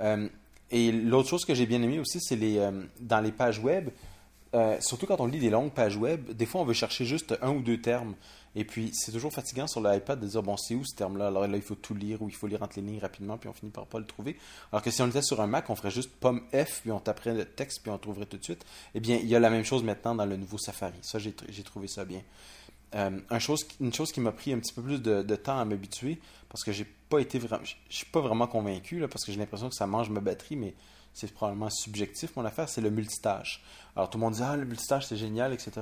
Euh, 0.00 0.28
et 0.70 0.90
l'autre 0.90 1.28
chose 1.28 1.44
que 1.44 1.54
j'ai 1.54 1.66
bien 1.66 1.82
aimé 1.82 1.98
aussi, 1.98 2.18
c'est 2.20 2.36
les 2.36 2.56
euh, 2.56 2.82
dans 2.98 3.20
les 3.20 3.32
pages 3.32 3.58
web, 3.58 3.90
surtout 4.80 5.06
quand 5.06 5.20
on 5.20 5.26
lit 5.26 5.38
des 5.38 5.50
longues 5.50 5.72
pages 5.72 5.96
web, 5.96 6.30
des 6.32 6.46
fois 6.46 6.62
on 6.62 6.64
veut 6.64 6.72
chercher 6.72 7.04
juste 7.04 7.34
un 7.42 7.50
ou 7.50 7.60
deux 7.60 7.80
termes. 7.80 8.14
Et 8.54 8.64
puis 8.64 8.90
c'est 8.92 9.12
toujours 9.12 9.32
fatigant 9.32 9.66
sur 9.66 9.80
l'iPad 9.80 10.20
de 10.20 10.26
dire 10.26 10.42
bon 10.42 10.56
c'est 10.56 10.74
où 10.74 10.84
ce 10.84 10.94
terme-là? 10.94 11.28
Alors 11.28 11.46
là 11.46 11.56
il 11.56 11.62
faut 11.62 11.74
tout 11.74 11.94
lire 11.94 12.20
ou 12.20 12.28
il 12.28 12.34
faut 12.34 12.46
lire 12.46 12.62
entre 12.62 12.78
les 12.78 12.86
lignes 12.86 13.00
rapidement 13.00 13.38
puis 13.38 13.48
on 13.48 13.52
finit 13.52 13.70
par 13.70 13.86
pas 13.86 13.98
le 13.98 14.04
trouver. 14.04 14.36
Alors 14.70 14.82
que 14.82 14.90
si 14.90 15.00
on 15.00 15.08
était 15.08 15.22
sur 15.22 15.40
un 15.40 15.46
Mac, 15.46 15.70
on 15.70 15.74
ferait 15.74 15.90
juste 15.90 16.10
pomme 16.10 16.42
F 16.52 16.82
puis 16.82 16.92
on 16.92 17.00
taperait 17.00 17.34
le 17.34 17.46
texte 17.46 17.80
puis 17.82 17.90
on 17.90 17.98
trouverait 17.98 18.26
tout 18.26 18.36
de 18.36 18.44
suite. 18.44 18.64
Eh 18.94 19.00
bien 19.00 19.16
il 19.16 19.26
y 19.26 19.34
a 19.34 19.40
la 19.40 19.48
même 19.48 19.64
chose 19.64 19.82
maintenant 19.82 20.14
dans 20.14 20.26
le 20.26 20.36
nouveau 20.36 20.58
Safari. 20.58 20.98
Ça 21.00 21.18
j'ai 21.18 21.62
trouvé 21.62 21.88
ça 21.88 22.04
bien. 22.04 22.20
Euh, 22.94 23.10
une 23.80 23.92
chose 23.92 24.12
qui 24.12 24.20
m'a 24.20 24.32
pris 24.32 24.52
un 24.52 24.58
petit 24.58 24.72
peu 24.72 24.82
plus 24.82 25.00
de, 25.00 25.36
temps 25.36 25.58
à 25.58 25.64
m'habituer, 25.64 26.20
parce 26.48 26.62
que 26.62 26.72
j'ai 26.72 26.86
pas 27.08 27.20
été 27.20 27.38
vraiment, 27.38 27.64
je 27.64 27.96
suis 27.96 28.06
pas 28.06 28.20
vraiment 28.20 28.46
convaincu, 28.46 28.98
là, 28.98 29.08
parce 29.08 29.24
que 29.24 29.32
j'ai 29.32 29.38
l'impression 29.38 29.68
que 29.68 29.74
ça 29.74 29.86
mange 29.86 30.10
ma 30.10 30.20
batterie, 30.20 30.56
mais 30.56 30.74
c'est 31.14 31.32
probablement 31.32 31.70
subjectif 31.70 32.34
mon 32.36 32.44
affaire, 32.44 32.68
c'est 32.68 32.80
le 32.80 32.90
multitâche. 32.90 33.62
Alors 33.96 34.08
tout 34.08 34.16
le 34.16 34.24
monde 34.24 34.34
dit 34.34 34.42
ah 34.42 34.56
le 34.56 34.64
multitâche 34.64 35.04
c'est 35.04 35.16
génial, 35.16 35.52
etc. 35.52 35.72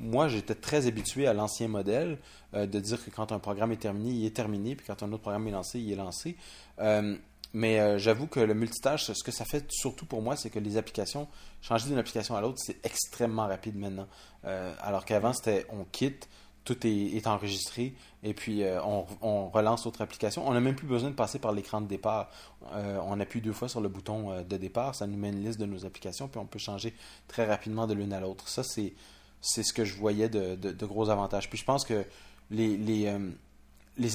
Moi 0.00 0.26
j'étais 0.26 0.56
très 0.56 0.88
habitué 0.88 1.28
à 1.28 1.34
l'ancien 1.34 1.68
modèle 1.68 2.18
euh, 2.54 2.66
de 2.66 2.80
dire 2.80 3.04
que 3.04 3.10
quand 3.10 3.30
un 3.30 3.38
programme 3.38 3.70
est 3.70 3.76
terminé, 3.76 4.10
il 4.10 4.26
est 4.26 4.34
terminé, 4.34 4.74
puis 4.74 4.84
quand 4.84 5.00
un 5.04 5.12
autre 5.12 5.22
programme 5.22 5.46
est 5.46 5.52
lancé, 5.52 5.78
il 5.78 5.92
est 5.92 5.96
lancé. 5.96 6.36
Euh, 6.80 7.16
mais 7.54 7.98
j'avoue 7.98 8.28
que 8.28 8.40
le 8.40 8.54
multitâche, 8.54 9.12
ce 9.12 9.22
que 9.22 9.30
ça 9.30 9.44
fait 9.44 9.70
surtout 9.70 10.06
pour 10.06 10.22
moi, 10.22 10.36
c'est 10.36 10.48
que 10.48 10.58
les 10.58 10.78
applications, 10.78 11.28
changer 11.60 11.86
d'une 11.88 11.98
application 11.98 12.34
à 12.34 12.40
l'autre, 12.40 12.56
c'est 12.56 12.82
extrêmement 12.82 13.46
rapide 13.46 13.76
maintenant. 13.76 14.08
alors 14.42 15.04
qu'avant, 15.04 15.34
c'était 15.34 15.66
on 15.68 15.84
quitte, 15.84 16.30
tout 16.64 16.86
est, 16.86 17.26
enregistré 17.26 17.94
et 18.22 18.34
puis 18.34 18.62
euh, 18.62 18.80
on, 18.82 19.48
relance 19.48 19.84
l'autre 19.84 20.00
application. 20.00 20.46
On 20.46 20.52
n'a 20.52 20.60
même 20.60 20.76
plus 20.76 20.86
besoin 20.86 21.10
de 21.10 21.14
passer 21.14 21.38
par 21.38 21.52
l'écran 21.52 21.80
de 21.80 21.86
départ. 21.86 22.30
Euh, 22.74 22.98
on 23.04 23.18
appuie 23.18 23.40
deux 23.40 23.52
fois 23.52 23.68
sur 23.68 23.80
le 23.80 23.88
bouton 23.88 24.30
euh, 24.30 24.42
de 24.42 24.56
départ, 24.56 24.94
ça 24.94 25.06
nous 25.06 25.18
met 25.18 25.30
une 25.30 25.44
liste 25.44 25.58
de 25.58 25.66
nos 25.66 25.84
applications, 25.84 26.28
puis 26.28 26.38
on 26.38 26.46
peut 26.46 26.60
changer 26.60 26.94
très 27.26 27.46
rapidement 27.46 27.86
de 27.86 27.94
l'une 27.94 28.12
à 28.12 28.20
l'autre. 28.20 28.48
Ça, 28.48 28.62
c'est, 28.62 28.94
ce 29.40 29.72
que 29.72 29.84
je 29.84 29.96
voyais 29.96 30.28
de, 30.28 30.86
gros 30.86 31.10
avantages. 31.10 31.48
Puis 31.48 31.58
je 31.58 31.64
pense 31.64 31.84
que 31.84 32.04
les, 32.50 33.08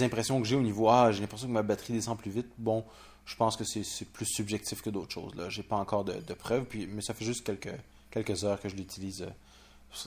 impressions 0.01 0.41
que 0.41 0.47
j'ai 0.47 0.55
au 0.55 0.61
niveau 0.61 0.87
Ah, 0.89 1.11
j'ai 1.11 1.19
l'impression 1.19 1.47
que 1.47 1.53
ma 1.53 1.63
batterie 1.63 1.93
descend 1.93 2.17
plus 2.17 2.31
vite, 2.31 2.47
bon, 2.57 2.85
je 3.25 3.35
pense 3.35 3.57
que 3.57 3.65
c'est, 3.65 4.05
plus 4.13 4.25
subjectif 4.25 4.81
que 4.81 4.89
d'autres 4.89 5.11
choses. 5.11 5.35
Là. 5.35 5.49
J'ai 5.49 5.63
pas 5.63 5.75
encore 5.75 6.05
de, 6.05 6.33
preuves, 6.33 6.65
mais 6.93 7.01
ça 7.01 7.13
fait 7.13 7.25
juste 7.25 7.43
quelques 8.09 8.43
heures 8.45 8.61
que 8.61 8.69
je 8.69 8.75
l'utilise 8.77 9.27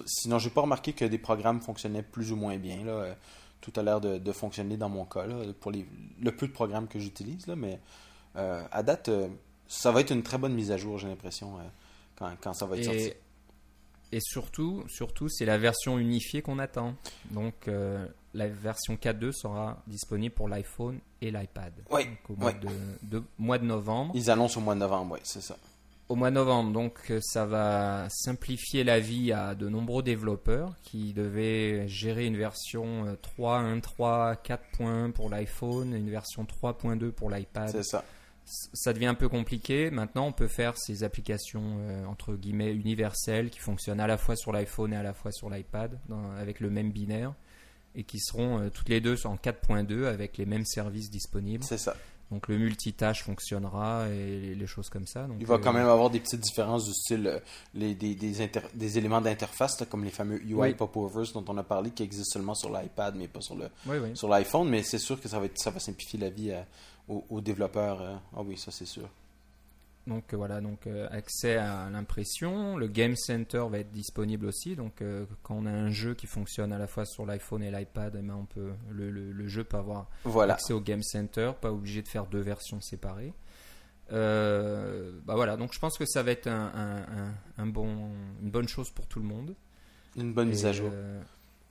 Sinon, 0.07 0.39
j'ai 0.39 0.51
pas 0.51 0.61
remarqué 0.61 0.93
que 0.93 1.05
des 1.05 1.19
programmes 1.19 1.61
fonctionnaient 1.61 2.03
plus 2.03 2.33
ou 2.33 2.37
moins 2.37 2.57
bien. 2.57 2.85
Là. 2.85 3.17
Tout 3.61 3.73
a 3.77 3.83
l'air 3.83 4.01
de, 4.01 4.33
fonctionner 4.33 4.77
dans 4.77 4.89
mon 4.89 5.05
cas, 5.05 5.27
pour 5.61 5.71
les, 5.71 5.87
le 6.21 6.33
peu 6.35 6.47
de 6.47 6.53
programmes 6.53 6.89
que 6.89 6.99
j'utilise. 6.99 7.47
Mais 7.49 7.79
euh, 8.37 8.63
à 8.71 8.83
date, 8.83 9.09
euh, 9.09 9.29
ça 9.69 9.93
va 9.93 10.01
être 10.01 10.13
une 10.13 10.23
très 10.23 10.39
bonne 10.39 10.55
mise 10.55 10.71
à 10.71 10.77
jour, 10.77 10.99
j'ai 10.99 11.09
l'impression, 11.09 11.59
euh, 11.59 12.31
quand, 12.41 12.55
ça 12.55 12.67
va 12.67 12.77
être 12.77 12.85
sorti. 12.85 13.13
Et 14.13 14.19
surtout, 14.21 14.83
surtout 14.89 15.29
c'est 15.29 15.45
la 15.45 15.57
version 15.57 15.99
unifiée 15.99 16.43
qu'on 16.43 16.59
attend. 16.59 16.95
Donc, 17.31 17.71
la 18.35 18.49
version 18.49 18.95
4.2 18.95 19.31
sera 19.31 19.81
disponible 19.87 20.35
pour 20.35 20.49
l'iPhone 20.49 20.99
et 21.21 21.31
l'iPad. 21.31 21.73
Oui. 21.91 22.03
au 22.29 22.35
mois, 22.35 22.53
de, 22.53 23.23
mois 23.39 23.59
de 23.59 23.67
novembre. 23.67 24.13
Ils 24.17 24.29
annoncent 24.31 24.59
au 24.59 24.65
mois 24.65 24.75
de 24.75 24.81
novembre, 24.81 25.15
oui, 25.15 25.21
c'est 25.23 25.43
ça 25.43 25.57
au 26.11 26.17
mois 26.17 26.31
de 26.31 26.35
novembre. 26.35 26.73
Donc 26.73 26.99
euh, 27.11 27.21
ça 27.23 27.47
va 27.47 28.09
simplifier 28.11 28.85
la 28.85 28.99
vie 28.99 29.33
à 29.33 29.55
de 29.55 29.69
nombreux 29.69 30.03
développeurs 30.03 30.75
qui 30.83 31.15
devaient 31.15 31.87
gérer 31.89 32.27
une 32.27 32.37
version 32.37 33.17
3.1.3 33.39 34.37
4.1 34.43 35.13
pour 35.13 35.31
l'iPhone, 35.31 35.95
une 35.95 36.11
version 36.11 36.45
3.2 36.45 37.13
pour 37.13 37.31
l'iPad. 37.31 37.71
C'est 37.71 37.85
ça. 37.85 38.05
Ça 38.45 38.93
devient 38.93 39.07
un 39.07 39.15
peu 39.15 39.29
compliqué. 39.29 39.93
Maintenant, 39.93 40.27
on 40.27 40.33
peut 40.33 40.49
faire 40.49 40.77
ces 40.77 41.05
applications 41.05 41.79
euh, 41.79 42.05
entre 42.07 42.35
guillemets 42.35 42.73
universelles 42.73 43.49
qui 43.49 43.61
fonctionnent 43.61 44.01
à 44.01 44.09
la 44.09 44.19
fois 44.19 44.35
sur 44.35 44.51
l'iPhone 44.51 44.93
et 44.93 44.97
à 44.97 45.05
la 45.05 45.15
fois 45.15 45.31
sur 45.31 45.49
l'iPad 45.49 45.97
avec 46.41 46.59
le 46.59 46.71
même 46.71 46.91
binaire 46.91 47.33
et 47.95 48.03
qui 48.03 48.19
seront 48.19 48.61
euh, 48.61 48.69
toutes 48.69 48.89
les 48.89 49.01
deux 49.01 49.27
en 49.27 49.37
4.2 49.37 50.07
avec 50.07 50.39
les 50.39 50.47
mêmes 50.47 50.65
services 50.65 51.11
disponibles. 51.11 51.63
C'est 51.63 51.79
ça. 51.79 51.95
Donc 52.31 52.47
le 52.47 52.59
multitâche 52.59 53.25
fonctionnera 53.25 54.09
et 54.09 54.55
les, 54.55 54.67
choses 54.67 54.89
comme 54.89 55.07
ça. 55.07 55.25
Donc, 55.25 55.39
il 55.41 55.47
va 55.47 55.59
quand 55.59 55.71
euh, 55.71 55.79
même 55.79 55.89
avoir 55.89 56.11
des 56.11 56.21
petites 56.21 56.41
différences 56.41 56.87
du 56.87 56.93
style, 56.93 57.27
euh, 57.27 57.39
les, 57.75 57.95
des, 57.95 58.15
des, 58.15 58.99
éléments 58.99 59.21
d'interface, 59.21 59.85
comme 59.91 60.05
les 60.05 60.11
fameux 60.11 60.41
UI 60.45 60.75
popovers 60.75 61.33
dont 61.35 61.45
on 61.49 61.59
a 61.59 61.65
parlé, 61.65 61.91
qui 61.91 62.05
existent 62.05 62.35
seulement 62.35 62.55
sur 62.55 62.71
l'iPad, 62.71 63.17
mais 63.17 63.27
pas 63.27 63.41
sur 63.41 63.57
le 63.57 63.69
sur 64.15 64.29
l'iPhone. 64.29 64.69
Mais 64.69 64.83
c'est 64.85 64.99
sûr 64.99 65.21
que 65.21 65.29
ça 65.29 65.41
va, 65.41 65.47
être, 65.47 65.59
ça 65.59 65.71
va 65.71 65.81
simplifier 65.81 66.21
la 66.21 66.31
vie 66.31 66.55
aux, 67.09 67.41
développeurs. 67.41 68.21
Ah 68.37 68.43
oui, 68.45 68.57
ça 68.57 68.71
c'est 68.71 68.87
sûr. 68.87 69.09
Donc 70.11 70.35
euh, 70.35 70.37
voilà, 70.37 70.61
donc 70.61 70.89
euh, 70.89 71.07
accès 71.13 71.57
à 71.57 71.89
l'impression. 71.89 72.77
Le 72.77 72.89
Game 72.89 73.15
Center 73.15 73.63
va 73.71 73.79
être 73.79 73.93
disponible 73.93 74.47
aussi. 74.47 74.75
Donc 74.75 75.01
euh, 75.01 75.25
quand 75.45 75.55
on 75.55 75.67
a 75.67 75.71
un 75.71 75.91
jeu 75.91 76.15
qui 76.15 76.27
fonctionne 76.27 76.73
à 76.73 76.79
la 76.79 76.89
fois 76.89 77.07
sur 77.07 77.25
l'iPhone 77.25 77.63
et 77.63 77.71
l'iPad, 77.71 78.17
eh 78.19 78.23
ben, 78.23 78.35
on 78.35 78.45
peut 78.45 78.73
le, 78.91 79.09
le, 79.09 79.49
jeu 79.49 79.63
peut 79.63 79.77
avoir 79.77 80.11
accès 80.49 80.73
au 80.73 80.81
Game 80.81 81.03
Center, 81.03 81.53
pas 81.61 81.73
obligé 81.73 82.03
de 82.03 82.09
faire 82.09 82.27
deux 82.27 82.41
versions 82.41 82.81
séparées. 82.81 83.33
bah 84.11 85.35
voilà, 85.37 85.57
donc 85.57 85.73
je 85.73 85.79
pense 85.79 85.97
que 85.97 86.05
ça 86.07 86.25
va 86.25 86.33
être 86.33 86.49
un, 86.49 87.33
un, 87.57 87.67
bon, 87.67 88.11
une 88.43 88.51
bonne 88.51 88.69
chose 88.69 88.91
pour 88.91 89.07
tout 89.07 89.21
le 89.21 89.27
monde. 89.27 89.55
Une 90.17 90.33
bonne 90.33 90.49
mise 90.49 90.67
à 90.67 90.73
jour. 90.73 90.91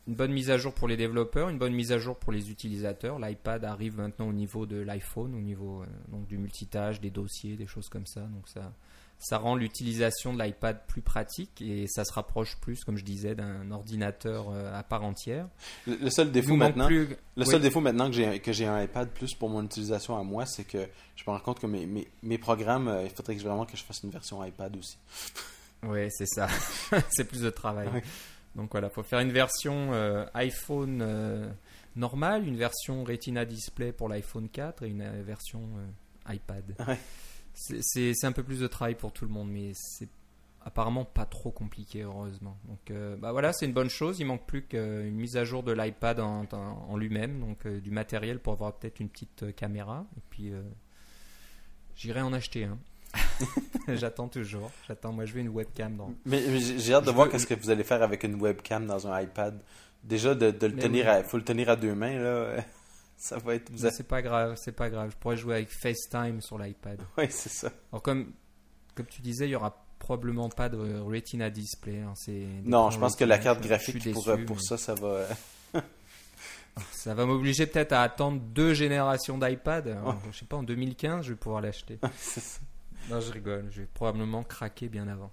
Une 0.09 0.15
bonne 0.15 0.33
mise 0.33 0.49
à 0.49 0.57
jour 0.57 0.73
pour 0.73 0.87
les 0.87 0.97
développeurs, 0.97 1.49
une 1.49 1.59
bonne 1.59 1.73
mise 1.73 1.91
à 1.91 1.99
jour 1.99 2.17
pour 2.17 2.31
les 2.31 2.49
utilisateurs. 2.49 3.19
L'iPad 3.19 3.63
arrive 3.63 3.97
maintenant 3.97 4.27
au 4.27 4.33
niveau 4.33 4.65
de 4.65 4.77
l'iPhone, 4.77 5.35
au 5.35 5.39
niveau 5.39 5.83
donc 6.07 6.25
du 6.25 6.37
multitâche, 6.39 6.99
des 6.99 7.11
dossiers, 7.11 7.55
des 7.55 7.67
choses 7.67 7.89
comme 7.89 8.07
ça. 8.07 8.21
Donc 8.21 8.47
ça, 8.47 8.73
ça 9.19 9.37
rend 9.37 9.55
l'utilisation 9.55 10.33
de 10.33 10.41
l'iPad 10.41 10.81
plus 10.87 11.01
pratique 11.01 11.61
et 11.61 11.85
ça 11.87 12.05
se 12.05 12.13
rapproche 12.13 12.57
plus, 12.61 12.83
comme 12.85 12.97
je 12.97 13.03
disais, 13.03 13.35
d'un 13.35 13.69
ordinateur 13.69 14.49
euh, 14.49 14.73
à 14.73 14.81
part 14.81 15.03
entière. 15.03 15.47
Le, 15.85 16.09
seul 16.09 16.31
défaut 16.31 16.55
maintenant, 16.55 16.89
le 16.89 17.45
seul 17.45 17.61
défaut 17.61 17.81
maintenant 17.81 18.07
que 18.07 18.15
j'ai 18.15 18.39
que 18.39 18.53
j'ai 18.53 18.65
un 18.65 18.81
iPad 18.81 19.09
plus 19.09 19.35
pour 19.35 19.49
mon 19.49 19.63
utilisation 19.63 20.17
à 20.17 20.23
moi, 20.23 20.45
c'est 20.45 20.63
que 20.63 20.87
je 21.17 21.23
me 21.27 21.31
rends 21.31 21.39
compte 21.39 21.59
que 21.59 21.67
mes, 21.67 21.85
mes, 21.85 22.07
mes 22.23 22.37
programmes, 22.37 22.87
euh, 22.87 23.03
il 23.03 23.11
faudrait 23.11 23.35
que 23.35 23.41
vraiment 23.41 23.65
que 23.65 23.77
je 23.77 23.83
fasse 23.83 24.01
une 24.03 24.09
version 24.09 24.43
iPad 24.43 24.75
aussi. 24.77 24.97
Oui, 25.83 26.07
c'est 26.09 26.27
ça. 26.27 26.47
c'est 27.09 27.25
plus 27.25 27.41
de 27.41 27.49
travail. 27.49 27.89
Donc 28.55 28.71
voilà, 28.71 28.89
faut 28.89 29.03
faire 29.03 29.19
une 29.19 29.31
version 29.31 29.93
euh, 29.93 30.25
iPhone 30.33 31.53
normale, 31.95 32.47
une 32.47 32.57
version 32.57 33.03
Retina 33.03 33.45
Display 33.45 33.91
pour 33.91 34.09
l'iPhone 34.09 34.49
4 34.49 34.83
et 34.83 34.89
une 34.89 35.21
version 35.21 35.61
iPad. 36.27 36.75
C'est 37.53 38.23
un 38.23 38.31
peu 38.31 38.43
plus 38.43 38.59
de 38.59 38.67
travail 38.67 38.95
pour 38.95 39.11
tout 39.11 39.25
le 39.25 39.31
monde, 39.31 39.49
mais 39.51 39.71
c'est 39.73 40.09
apparemment 40.61 41.05
pas 41.05 41.25
trop 41.25 41.51
compliqué, 41.51 42.03
heureusement. 42.03 42.57
Donc 42.67 42.91
euh, 42.91 43.15
bah 43.17 43.31
voilà, 43.31 43.53
c'est 43.53 43.65
une 43.65 43.73
bonne 43.73 43.89
chose. 43.89 44.19
Il 44.19 44.25
manque 44.25 44.45
plus 44.45 44.63
qu'une 44.63 45.15
mise 45.15 45.37
à 45.37 45.43
jour 45.43 45.63
de 45.63 45.71
l'iPad 45.71 46.19
en, 46.19 46.45
en, 46.51 46.97
lui-même, 46.97 47.39
donc 47.39 47.65
euh, 47.65 47.79
du 47.79 47.91
matériel 47.91 48.39
pour 48.39 48.53
avoir 48.53 48.73
peut-être 48.73 48.99
une 48.99 49.09
petite 49.09 49.43
euh, 49.43 49.51
caméra. 49.51 50.05
Et 50.17 50.21
puis 50.29 50.51
j'irai 51.95 52.21
en 52.21 52.33
acheter 52.33 52.65
un. 52.65 52.77
J'attends 53.87 54.27
toujours. 54.27 54.71
J'attends. 54.87 55.11
Moi, 55.11 55.25
je 55.25 55.33
veux 55.33 55.39
une 55.39 55.49
webcam. 55.49 55.95
Donc. 55.95 56.15
Mais, 56.25 56.59
j'ai 56.59 56.93
hâte 56.93 57.05
de 57.05 57.11
voir 57.11 57.29
qu'est-ce 57.29 57.47
que 57.47 57.55
vous 57.55 57.69
allez 57.69 57.83
faire 57.83 58.01
avec 58.03 58.23
une 58.23 58.35
webcam 58.35 58.85
dans 58.85 59.07
un 59.07 59.21
iPad. 59.21 59.59
Déjà, 60.03 60.35
de, 60.35 60.45
le 60.45 60.75
tenir, 60.75 61.09
à, 61.09 61.23
faut 61.23 61.37
le 61.37 61.43
tenir 61.43 61.69
à 61.69 61.75
deux 61.75 61.93
mains 61.93 62.17
là 62.19 62.63
ça 63.17 63.37
va 63.37 63.55
être. 63.55 63.71
C'est 63.75 64.07
pas 64.07 64.21
grave, 64.21 64.55
c'est 64.57 64.71
pas 64.71 64.89
grave. 64.89 65.11
Je 65.11 65.17
pourrais 65.17 65.35
jouer 65.35 65.55
avec 65.55 65.69
FaceTime 65.69 66.41
sur 66.41 66.57
l'iPad. 66.57 67.01
Oui, 67.17 67.25
c'est 67.29 67.49
ça. 67.49 67.69
Alors 67.91 68.01
comme 68.01 68.31
comme 68.95 69.07
tu 69.07 69.21
disais, 69.21 69.45
il 69.45 69.51
y 69.51 69.55
aura 69.55 69.85
probablement 69.99 70.49
pas 70.49 70.69
de 70.69 70.77
Retina 71.01 71.49
display. 71.49 71.99
Hein. 71.99 72.13
non, 72.63 72.89
je 72.89 72.99
pense 72.99 73.15
que 73.15 73.25
la 73.25 73.37
carte 73.37 73.61
graphique 73.61 74.11
pour, 74.13 74.29
pour 74.45 74.61
ça, 74.61 74.77
ça 74.77 74.93
va. 74.95 75.25
ça 76.91 77.13
va 77.13 77.25
m'obliger 77.25 77.65
peut-être 77.65 77.93
à 77.93 78.01
attendre 78.01 78.41
deux 78.41 78.73
générations 78.73 79.37
d'iPad. 79.37 79.97
Je 80.31 80.37
sais 80.37 80.45
pas, 80.45 80.57
en 80.57 80.63
2015, 80.63 81.25
je 81.25 81.31
vais 81.31 81.37
pouvoir 81.37 81.61
l'acheter. 81.61 81.99
Non, 83.09 83.19
je 83.19 83.31
rigole. 83.31 83.65
Je 83.71 83.81
vais 83.81 83.87
probablement 83.93 84.43
craquer 84.43 84.89
bien 84.89 85.07
avant. 85.07 85.31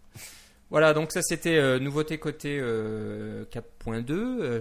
Voilà, 0.71 0.95
donc 0.95 1.12
ça 1.12 1.23
c'était 1.23 1.56
euh, 1.56 1.78
nouveauté 1.78 2.18
côté 2.18 2.59
4.2. 2.59 2.62
Euh, 2.62 4.12
euh, 4.12 4.61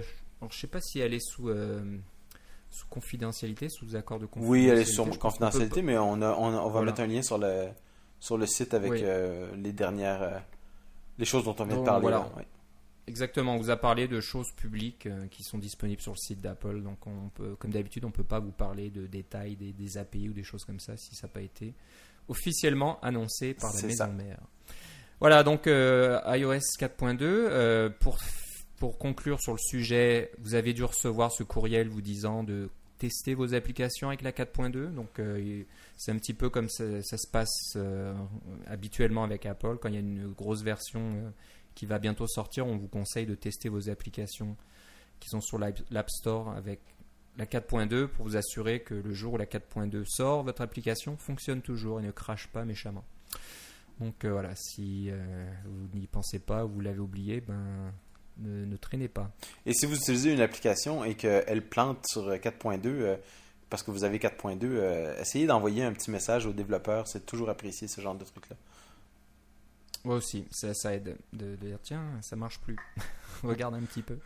je 0.50 0.58
sais 0.58 0.68
pas 0.68 0.82
si 0.82 1.00
elle 1.00 1.14
est 1.14 1.26
sous 1.26 1.50
sous 2.76 2.88
confidentialité, 2.88 3.70
sous 3.70 3.96
accord 3.96 4.20
de 4.20 4.26
confidentialité. 4.26 4.66
Oui, 4.66 4.68
elle 4.68 4.80
est 4.80 4.86
sur 4.86 5.08
confidentialité, 5.18 5.82
mais 5.82 5.98
on, 5.98 6.22
a, 6.22 6.34
on, 6.34 6.70
va 6.70 6.82
mettre 6.82 7.02
un 7.02 7.08
lien 7.08 7.22
sur 7.22 7.38
le, 7.38 7.70
sur 8.20 8.38
le 8.38 8.46
site 8.46 8.74
avec 8.74 9.02
euh, 9.02 9.56
les 9.56 9.72
dernières. 9.72 10.22
Euh, 10.22 10.40
les 11.18 11.26
choses 11.26 11.46
dont 11.46 11.56
on 11.58 11.66
vient 11.66 11.78
de 11.78 11.86
parler. 11.86 12.02
Voilà. 12.02 12.30
Exactement, 13.08 13.54
on 13.54 13.58
vous 13.58 13.70
a 13.70 13.78
parlé 13.78 14.08
de 14.08 14.20
choses 14.20 14.52
publiques 14.52 15.06
euh, 15.06 15.28
qui 15.28 15.44
sont 15.44 15.60
disponibles 15.60 16.02
sur 16.02 16.12
le 16.12 16.18
site 16.18 16.42
d'Apple. 16.42 16.82
Donc, 16.82 17.06
on 17.06 17.30
peut, 17.30 17.56
comme 17.56 17.72
d'habitude, 17.72 18.04
on 18.04 18.08
ne 18.08 18.14
peut 18.14 18.24
pas 18.24 18.40
vous 18.40 18.52
parler 18.52 18.90
de 18.90 19.06
détails 19.06 19.56
des, 19.56 19.72
des, 19.72 19.98
API 19.98 20.28
ou 20.28 20.34
des 20.34 20.44
choses 20.44 20.66
comme 20.66 20.80
ça 20.80 20.98
si 20.98 21.16
ça 21.16 21.28
n'a 21.28 21.34
pas 21.34 21.42
été 21.42 21.74
officiellement 22.28 23.00
annoncé 23.02 23.54
par 23.54 23.74
la 23.74 23.82
maison 23.82 24.14
mère. 24.14 24.40
Voilà, 25.20 25.44
donc 25.44 25.66
iOS 25.66 26.78
4.2. 26.80 27.90
pour 28.00 28.18
pour 28.78 28.98
conclure 28.98 29.40
sur 29.40 29.54
le 29.54 29.60
sujet, 29.60 30.32
vous 30.40 30.56
avez 30.56 30.74
dû 30.74 30.84
recevoir 30.84 31.32
ce 31.32 31.44
courriel 31.44 31.88
vous 31.88 32.02
disant 32.02 32.44
de 32.44 32.70
tester 32.98 33.34
vos 33.34 33.54
applications 33.54 34.10
avec 34.10 34.22
la 34.22 34.32
4.2. 34.32 34.94
Donc, 34.94 35.20
euh, 35.20 35.64
c'est 35.98 36.12
un 36.12 36.18
petit 36.18 36.34
peu 36.34 36.50
comme 36.50 36.70
ça, 36.70 37.02
se 37.02 37.28
passe 37.28 37.74
euh, 37.76 38.14
habituellement 38.68 39.24
avec 39.24 39.46
Apple. 39.46 39.78
Quand 39.82 39.90
il 39.90 39.96
y 39.96 39.98
a 39.98 40.02
une 40.02 40.32
grosse 40.34 40.62
version 40.62 41.02
euh, 41.02 41.30
qui 41.74 41.86
va 41.86 42.00
bientôt 42.00 42.28
sortir, 42.28 42.68
on 42.68 42.78
vous 42.78 42.88
conseille 42.88 43.26
de 43.26 43.36
tester 43.36 43.70
vos 43.70 43.90
applications 43.90 44.56
qui 45.20 45.30
sont 45.30 45.42
sur 45.42 45.58
l'App 45.58 46.10
Store 46.10 46.50
avec 46.52 46.80
la 47.38 47.46
4.2 47.46 48.08
pour 48.08 48.26
vous 48.26 48.38
assurer 48.38 48.82
que 48.82 48.94
le 48.94 49.14
jour 49.14 49.34
où 49.34 49.38
la 49.38 49.46
4.2 49.46 50.06
sort, 50.06 50.44
votre 50.44 50.62
application 50.62 51.18
fonctionne 51.18 51.62
toujours 51.62 52.00
et 52.00 52.04
ne 52.04 52.12
crache 52.12 52.48
pas 52.48 52.66
méchamment. 52.66 53.04
Donc 54.00 54.26
voilà, 54.26 54.56
si 54.56 55.10
vous 55.66 55.98
n'y 55.98 56.08
pensez 56.08 56.40
pas, 56.40 56.66
vous 56.66 56.82
l'avez 56.82 57.00
oublié, 57.00 57.42
ben 57.42 57.94
ne, 58.38 58.78
traînez 58.78 59.08
pas. 59.08 59.32
Et 59.66 59.74
si 59.74 59.86
vous 59.86 59.96
utilisez 59.96 60.34
une 60.34 60.42
application 60.42 61.04
et 61.04 61.16
qu'elle 61.16 61.68
plante 61.68 62.06
sur 62.08 62.30
4.2, 62.30 62.82
euh, 62.86 63.18
parce 63.70 63.84
que 63.84 63.92
vous 63.92 64.04
avez 64.04 64.20
4.2, 64.20 64.60
euh, 64.64 65.20
essayez 65.20 65.48
d'envoyer 65.48 65.84
un 65.84 65.94
petit 65.94 66.12
message 66.12 66.46
aux 66.46 66.54
développeurs. 66.54 67.08
C'est 67.08 67.26
toujours 67.26 67.50
apprécié 67.50 67.88
ce 67.88 68.02
genre 68.02 68.16
de 68.16 68.24
truc-là. 68.24 68.56
Moi 70.04 70.16
aussi, 70.18 70.46
ça, 70.52 70.94
aide 70.94 71.18
de, 71.34 71.56
dire 71.56 71.80
tiens, 71.82 72.04
ça 72.22 72.36
marche 72.36 72.60
plus. 72.60 72.78
Regarde 73.44 73.74
un 73.74 73.82
petit 73.82 74.04
peu. 74.04 74.20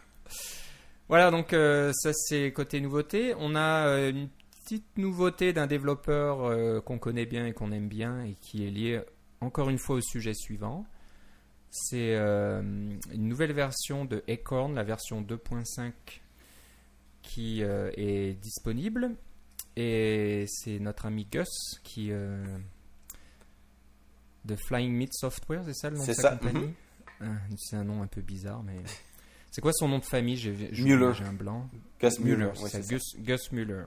Voilà, 1.10 1.32
donc 1.32 1.54
euh, 1.54 1.92
ça 1.94 2.12
c'est 2.14 2.52
côté 2.54 2.80
nouveauté. 2.80 3.34
On 3.38 3.56
a 3.56 4.10
une 4.10 4.30
petite 4.64 4.98
nouveauté 4.98 5.52
d'un 5.52 5.68
développeur 5.68 6.84
qu'on 6.84 7.00
connaît 7.00 7.26
bien 7.26 7.46
et 7.48 7.54
qu'on 7.54 7.72
aime 7.72 7.88
bien 7.88 8.24
et 8.24 8.36
qui 8.40 8.66
est 8.66 8.70
lié 8.70 9.02
encore 9.42 9.70
une 9.70 9.80
fois 9.80 9.98
au 9.98 10.02
sujet 10.02 10.34
suivant. 10.34 10.86
C'est 11.72 12.16
euh, 12.16 12.62
une 12.62 13.28
nouvelle 13.28 13.54
version 13.54 14.06
de 14.06 14.24
Acorn, 14.28 14.74
la 14.74 14.84
version 14.84 15.22
2.5 15.22 15.94
qui 17.22 17.64
euh, 17.64 17.92
est 17.96 18.34
disponible. 18.42 19.16
Et 19.76 20.46
c'est 20.48 20.80
notre 20.80 21.06
ami 21.06 21.26
Gus 21.32 21.80
qui. 21.84 22.12
Euh, 22.12 22.44
de 24.46 24.56
Flying 24.56 24.94
Meat 24.94 25.14
Software, 25.14 25.64
c'est 25.66 25.74
ça 25.74 25.90
le 25.90 25.98
nom 25.98 26.06
de 26.06 26.14
sa 26.14 26.36
compagnie? 26.36 26.60
Mhm. 26.60 26.74
ah, 27.22 27.56
C'est 27.58 27.76
un 27.76 27.84
nom 27.84 28.02
un 28.02 28.08
peu 28.08 28.22
bizarre, 28.22 28.64
mais. 28.64 28.82
C'est 29.52 29.62
quoi 29.62 29.72
son 29.74 29.88
nom 29.88 30.00
de 30.00 30.06
famille? 30.06 30.38
J'ai 30.38 30.94
un 30.94 31.34
blanc. 31.34 31.70
Gus 32.00 32.20
Muller. 32.20 32.52
Gus, 32.88 33.16
Gus 33.20 33.52
Muller. 33.52 33.84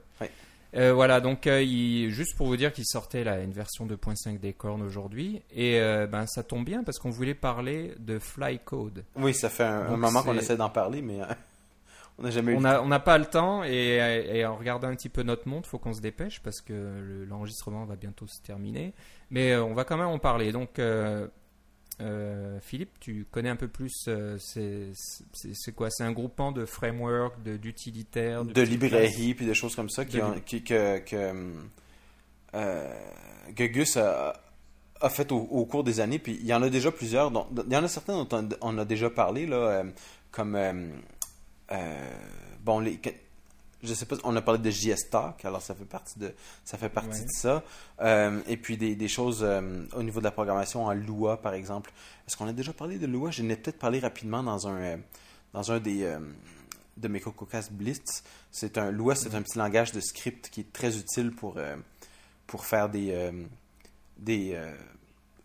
Euh, 0.75 0.91
voilà, 0.91 1.21
donc 1.21 1.45
euh, 1.45 1.63
juste 2.09 2.35
pour 2.35 2.47
vous 2.47 2.57
dire 2.57 2.73
qu'il 2.73 2.85
sortait 2.85 3.23
là, 3.23 3.39
une 3.41 3.51
version 3.51 3.85
2.5 3.85 4.39
des 4.39 4.53
cornes 4.53 4.81
aujourd'hui. 4.81 5.41
Et 5.51 5.79
euh, 5.79 6.07
ben, 6.07 6.25
ça 6.25 6.43
tombe 6.43 6.65
bien 6.65 6.83
parce 6.83 6.97
qu'on 6.97 7.11
voulait 7.11 7.35
parler 7.35 7.93
de 7.99 8.17
Flycode. 8.17 9.03
Oui, 9.15 9.33
ça 9.33 9.49
fait 9.49 9.63
un, 9.63 9.95
moment 9.95 10.23
qu'on 10.23 10.35
essaie 10.35 10.57
d'en 10.57 10.71
parler, 10.71 11.03
mais 11.03 11.19
on 12.17 12.23
n'a 12.23 12.31
jamais 12.31 12.53
eu 12.53 12.55
On 12.55 12.87
n'a 12.87 12.99
pas 12.99 13.19
le 13.19 13.25
temps 13.25 13.63
et, 13.63 14.43
en 14.45 14.55
regardant 14.55 14.87
un 14.87 14.95
petit 14.95 15.09
peu 15.09 15.21
notre 15.21 15.47
montre, 15.47 15.67
il 15.67 15.69
faut 15.69 15.79
qu'on 15.79 15.93
se 15.93 16.01
dépêche 16.01 16.41
parce 16.41 16.61
que 16.61 17.25
l'enregistrement 17.29 17.85
va 17.85 17.95
bientôt 17.95 18.25
se 18.25 18.41
terminer. 18.41 18.93
Mais 19.29 19.55
on 19.55 19.75
va 19.75 19.83
quand 19.83 19.97
même 19.97 20.07
en 20.07 20.19
parler. 20.19 20.51
Donc 20.51 20.79
euh, 22.01 22.59
Philippe, 22.61 22.99
tu 22.99 23.25
connais 23.29 23.49
un 23.49 23.55
peu 23.55 23.67
plus, 23.67 24.05
euh, 24.07 24.37
c'est 24.39 25.75
quoi? 25.75 25.89
C'est 25.91 26.03
un 26.03 26.11
groupement 26.11 26.51
de 26.51 26.65
framework, 26.65 27.41
d'utilitaires 27.43 28.45
De, 28.45 28.61
librairies, 28.61 29.35
puis 29.35 29.45
des 29.45 29.53
choses 29.53 29.75
comme 29.75 29.89
ça 29.89 30.03
qui, 30.05 30.19
que, 30.63 30.99
que, 30.99 31.53
euh, 32.55 32.93
Gus 33.55 33.97
a, 33.97 34.33
fait 35.09 35.31
au, 35.31 35.65
cours 35.65 35.83
des 35.83 35.99
années. 35.99 36.19
Puis 36.19 36.37
il 36.39 36.47
y 36.47 36.53
en 36.53 36.63
a 36.63 36.69
déjà 36.69 36.91
plusieurs. 36.91 37.31
il 37.65 37.71
y 37.71 37.77
en 37.77 37.83
a 37.83 37.87
certains 37.87 38.23
dont 38.23 38.49
on, 38.61 38.77
a 38.77 38.85
déjà 38.85 39.09
parlé, 39.09 39.45
là, 39.45 39.83
comme. 40.31 40.57
bon, 42.63 42.79
les, 42.79 42.99
je 43.83 43.93
sais 43.93 44.05
pas, 44.05 44.15
on 44.23 44.35
a 44.35 44.41
parlé 44.41 44.59
de 44.61 44.69
JS 44.69 45.09
Talk, 45.11 45.43
alors 45.45 45.61
ça 45.61 45.75
fait 45.75 45.85
partie 45.85 46.17
de 46.17 46.33
ça 46.63 46.77
fait 46.77 46.89
partie 46.89 47.21
de 47.21 47.29
ça. 47.29 47.63
Euh, 48.01 48.41
et 48.47 48.57
puis 48.57 48.77
des, 48.77 48.95
des 48.95 49.07
choses 49.07 49.41
euh, 49.43 49.85
au 49.95 50.03
niveau 50.03 50.19
de 50.19 50.25
la 50.25 50.31
programmation 50.31 50.85
en 50.85 50.93
Lua, 50.93 51.37
par 51.37 51.53
exemple. 51.53 51.91
Est-ce 52.27 52.37
qu'on 52.37 52.47
a 52.47 52.53
déjà 52.53 52.73
parlé 52.73 52.97
de 52.97 53.05
Lua? 53.05 53.31
Je 53.31 53.43
n'ai 53.43 53.55
peut-être 53.55 53.79
parlé 53.79 53.99
rapidement 53.99 54.41
dans 54.41 54.67
un 54.67 54.77
euh, 54.77 54.97
dans 55.53 55.71
un 55.71 55.79
des 55.79 56.17
de 56.97 57.07
mes 57.07 57.19
CocoCast 57.19 57.73
Blitz. 57.73 58.23
C'est 58.51 58.77
un 58.77 58.91
Lua, 58.91 59.15
c'est 59.15 59.35
un 59.35 59.41
petit 59.41 59.57
langage 59.57 59.91
de 59.91 59.99
script 59.99 60.49
qui 60.49 60.61
est 60.61 60.73
très 60.73 60.97
utile 60.97 61.31
pour 61.31 61.59
pour 62.47 62.65
faire 62.65 62.89
des 62.89 63.31
des 64.17 64.57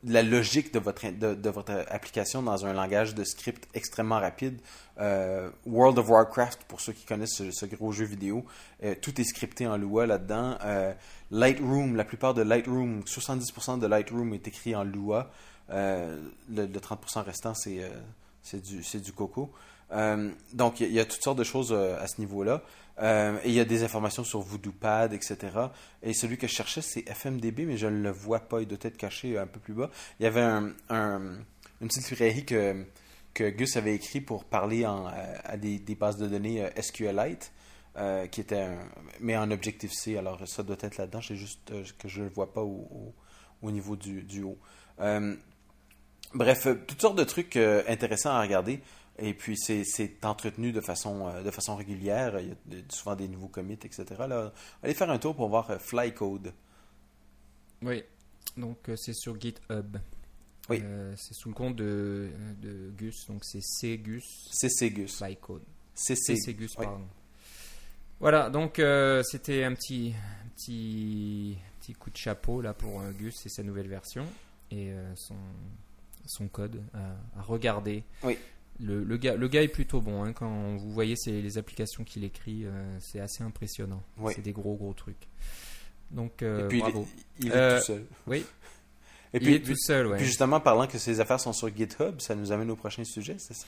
la 0.05 0.23
logique 0.23 0.73
de 0.73 0.79
votre, 0.79 1.09
de, 1.11 1.51
votre 1.51 1.85
application 1.89 2.43
dans 2.43 2.65
un 2.65 2.73
langage 2.73 3.15
de 3.15 3.25
script 3.25 3.69
extrêmement 3.75 4.21
rapide. 4.21 4.61
Euh, 5.01 5.51
World 5.67 5.99
of 5.99 6.09
Warcraft, 6.09 6.65
pour 6.69 6.81
ceux 6.81 6.93
qui 6.93 7.05
connaissent 7.05 7.51
ce, 7.51 7.67
gros 7.67 7.93
jeu 7.93 8.05
vidéo, 8.05 8.45
euh, 8.85 8.95
tout 9.01 9.21
est 9.21 9.25
scripté 9.25 9.67
en 9.67 9.77
Lua 9.77 10.07
là-dedans. 10.07 10.57
Euh, 10.65 10.93
Lightroom, 11.31 11.97
la 11.97 12.05
plupart 12.05 12.35
de 12.35 12.43
Lightroom, 12.43 13.01
70% 13.01 13.81
de 13.81 13.87
Lightroom 13.87 14.35
est 14.35 14.47
écrit 14.47 14.77
en 14.77 14.85
Lua. 14.85 15.31
le, 15.69 16.29
30% 16.49 17.23
restant, 17.25 17.55
c'est 17.55 18.63
du, 18.63 18.83
du 19.01 19.13
Coco. 19.13 19.53
Donc, 19.91 20.81
il 20.81 20.93
y, 20.93 21.01
a 21.01 21.05
toutes 21.05 21.23
sortes 21.23 21.39
de 21.39 21.45
choses 21.45 21.73
à 21.73 22.07
ce 22.07 22.21
niveau-là. 22.21 22.63
Euh, 23.01 23.39
et 23.45 23.49
il 23.49 23.55
y 23.55 23.61
a 23.61 23.65
des 23.65 23.85
informations 23.85 24.25
sur 24.25 24.41
VoodooPad, 24.41 25.13
etc. 25.13 25.37
Et 26.03 26.13
celui 26.15 26.37
que 26.37 26.47
je 26.47 26.53
cherchais, 26.53 26.83
c'est 26.83 27.09
FMDB, 27.09 27.65
mais 27.65 27.77
je 27.77 27.87
ne 27.87 28.03
le 28.03 28.11
vois 28.11 28.41
pas. 28.41 28.61
Il 28.61 28.69
doit 28.69 28.79
être 28.83 28.97
caché 28.97 29.39
un 29.39 29.47
peu 29.47 29.61
plus 29.61 29.75
bas. 29.75 29.91
Il 30.19 30.25
y 30.25 30.27
avait 30.27 30.41
un, 30.41 30.73
une 30.91 31.89
petite 31.89 32.11
librairie 32.11 32.45
que, 32.45 32.85
que 33.35 33.49
Gus 33.51 33.77
avait 33.77 33.95
écrit 33.95 34.21
pour 34.21 34.45
parler 34.45 34.85
à 34.85 35.57
des, 35.57 35.79
bases 35.95 36.17
de 36.17 36.27
données 36.27 36.69
SQLite, 36.81 37.53
qui 38.31 38.41
était 38.41 38.69
mais 39.21 39.37
en 39.37 39.51
Objective-C. 39.51 40.17
Alors 40.19 40.41
ça 40.49 40.63
doit 40.65 40.77
être 40.81 40.97
là-dedans, 40.97 41.21
c'est 41.23 41.37
juste 41.37 41.73
que 41.99 42.09
je 42.09 42.21
ne 42.21 42.25
le 42.25 42.33
vois 42.33 42.53
pas 42.53 42.63
au, 42.63 43.15
au, 43.63 43.71
niveau 43.71 43.95
du 43.95 44.43
haut. 44.43 44.59
bref, 46.35 46.69
toutes 46.89 47.01
sortes 47.01 47.19
de 47.19 47.25
trucs 47.25 47.57
intéressants 47.57 48.31
à 48.31 48.41
regarder. 48.41 48.81
Et 49.21 49.35
puis, 49.35 49.57
c'est 49.57 50.25
entretenu 50.25 50.71
de 50.73 50.81
façon, 50.81 51.27
euh, 51.27 51.43
de 51.43 51.51
façon 51.51 51.75
régulière. 51.75 52.39
Il 52.39 52.49
y 52.49 52.53
a 52.53 52.83
souvent 52.89 53.17
des 53.17 53.27
nouveaux 53.27 53.49
commits, 53.49 53.75
etc. 53.75 54.05
Là, 54.29 54.53
allez 54.83 54.95
faire 54.95 55.11
un 55.11 55.19
tour 55.19 55.35
pour 55.35 55.49
voir 55.49 55.71
euh, 55.71 55.79
Flycode. 55.79 56.53
Oui, 57.83 58.05
donc 58.57 58.89
euh, 58.89 58.97
c'est 58.97 59.15
sur 59.15 59.41
GitHub. 59.41 59.97
Oui. 60.71 60.83
c'est 61.17 61.33
sous 61.33 61.49
le 61.49 61.55
compte 61.55 61.77
de, 61.77 62.29
de 62.61 62.91
Gus, 62.91 63.27
donc 63.27 63.43
c'est 63.43 63.97
Cgus. 63.97 64.49
C'est 64.53 64.91
Gus. 64.91 65.17
Flycode. 65.17 65.63
C'est 65.95 66.53
Gus, 66.53 66.75
pardon. 66.75 67.07
Voilà, 68.21 68.51
donc 68.51 68.75
c'était 69.25 69.65
un 69.65 69.73
petit, 69.75 70.13
petit, 70.55 71.57
petit 71.81 71.95
coup 71.95 72.11
de 72.11 72.19
chapeau 72.19 72.61
là 72.61 72.75
pour 72.75 73.01
Gus 73.19 73.47
et 73.47 73.49
sa 73.49 73.63
nouvelle 73.63 73.89
version 73.89 74.27
et 74.71 74.93
son, 75.15 75.37
son 76.27 76.49
code 76.49 76.83
à, 76.93 77.39
à 77.39 77.43
regarder. 77.43 78.05
Oui. 78.23 78.37
Le, 78.81 79.03
le, 79.03 79.17
gars, 79.17 79.35
le 79.35 79.49
gars 79.49 79.63
est 79.63 79.69
plutôt 79.69 80.01
bon. 80.01 80.23
Hein, 80.23 80.33
quand 80.33 80.77
vous 80.77 80.93
voyez 80.93 81.17
les 81.27 81.59
applications 81.59 82.05
qu'il 82.05 82.25
écrit, 82.25 82.65
euh, 82.65 82.71
c'est 83.01 83.21
assez 83.21 83.43
impressionnant. 83.43 84.03
C'est 84.29 84.43
des 84.43 84.53
gros, 84.53 84.77
gros 84.77 84.93
trucs. 84.93 85.29
Donc, 86.11 86.43
euh, 86.43 86.65
et 86.65 86.69
puis, 86.69 86.79
bravo. 86.81 87.07
Il, 87.41 87.49
est 87.49 87.57
euh, 87.57 87.79
tout 87.79 87.85
seul. 87.85 88.05
Oui. 88.27 88.45
Et 89.35 89.41
puis, 89.41 89.49
il 89.51 89.55
est 89.57 89.65
tout 89.65 89.77
seul, 89.77 90.07
ouais. 90.07 90.17
Puis 90.17 90.27
justement, 90.27 90.61
parlant 90.61 90.87
que 90.87 90.99
ces 90.99 91.21
affaires 91.21 91.41
sont 91.41 91.53
sur 91.53 91.75
GitHub, 91.75 92.21
ça 92.21 92.35
nous 92.35 92.53
amène 92.53 92.71
au 92.71 92.77
prochain 92.77 93.05
sujet, 93.05 93.37
c'est 93.39 93.55
ça? 93.55 93.67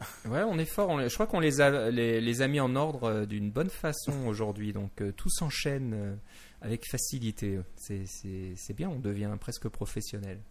Ouais, 0.28 0.42
on 0.42 0.58
est 0.58 0.64
fort. 0.64 0.88
On 0.88 0.98
je 1.08 1.14
crois 1.14 1.28
qu'on 1.28 1.38
les 1.38 1.60
a, 1.60 1.88
les, 1.90 2.20
les, 2.20 2.42
a 2.42 2.48
mis 2.48 2.58
en 2.58 2.74
ordre 2.74 3.24
d'une 3.24 3.52
bonne 3.52 3.70
façon 3.70 4.12
aujourd'hui. 4.26 4.72
Donc, 4.72 4.90
tout 5.16 5.30
s'enchaîne 5.30 6.18
avec 6.60 6.84
facilité. 6.90 7.60
C'est 7.76 8.74
bien, 8.74 8.88
on 8.88 8.98
devient 8.98 9.30
presque 9.40 9.68
professionnel. 9.68 10.40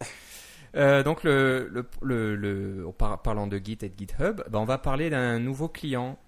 Euh, 0.74 1.02
donc, 1.02 1.22
le, 1.24 1.70
le, 2.00 2.34
le, 2.34 2.86
parlant 3.22 3.46
de 3.46 3.58
Git 3.58 3.78
et 3.82 3.88
de 3.88 3.98
GitHub, 3.98 4.42
ben, 4.48 4.58
on 4.58 4.64
va 4.64 4.78
parler 4.78 5.10
d'un 5.10 5.38
nouveau 5.38 5.68
client 5.68 6.18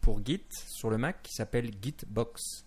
pour 0.00 0.24
Git 0.24 0.44
sur 0.50 0.90
le 0.90 0.98
Mac 0.98 1.22
qui 1.22 1.32
s'appelle 1.32 1.70
Gitbox. 1.80 2.64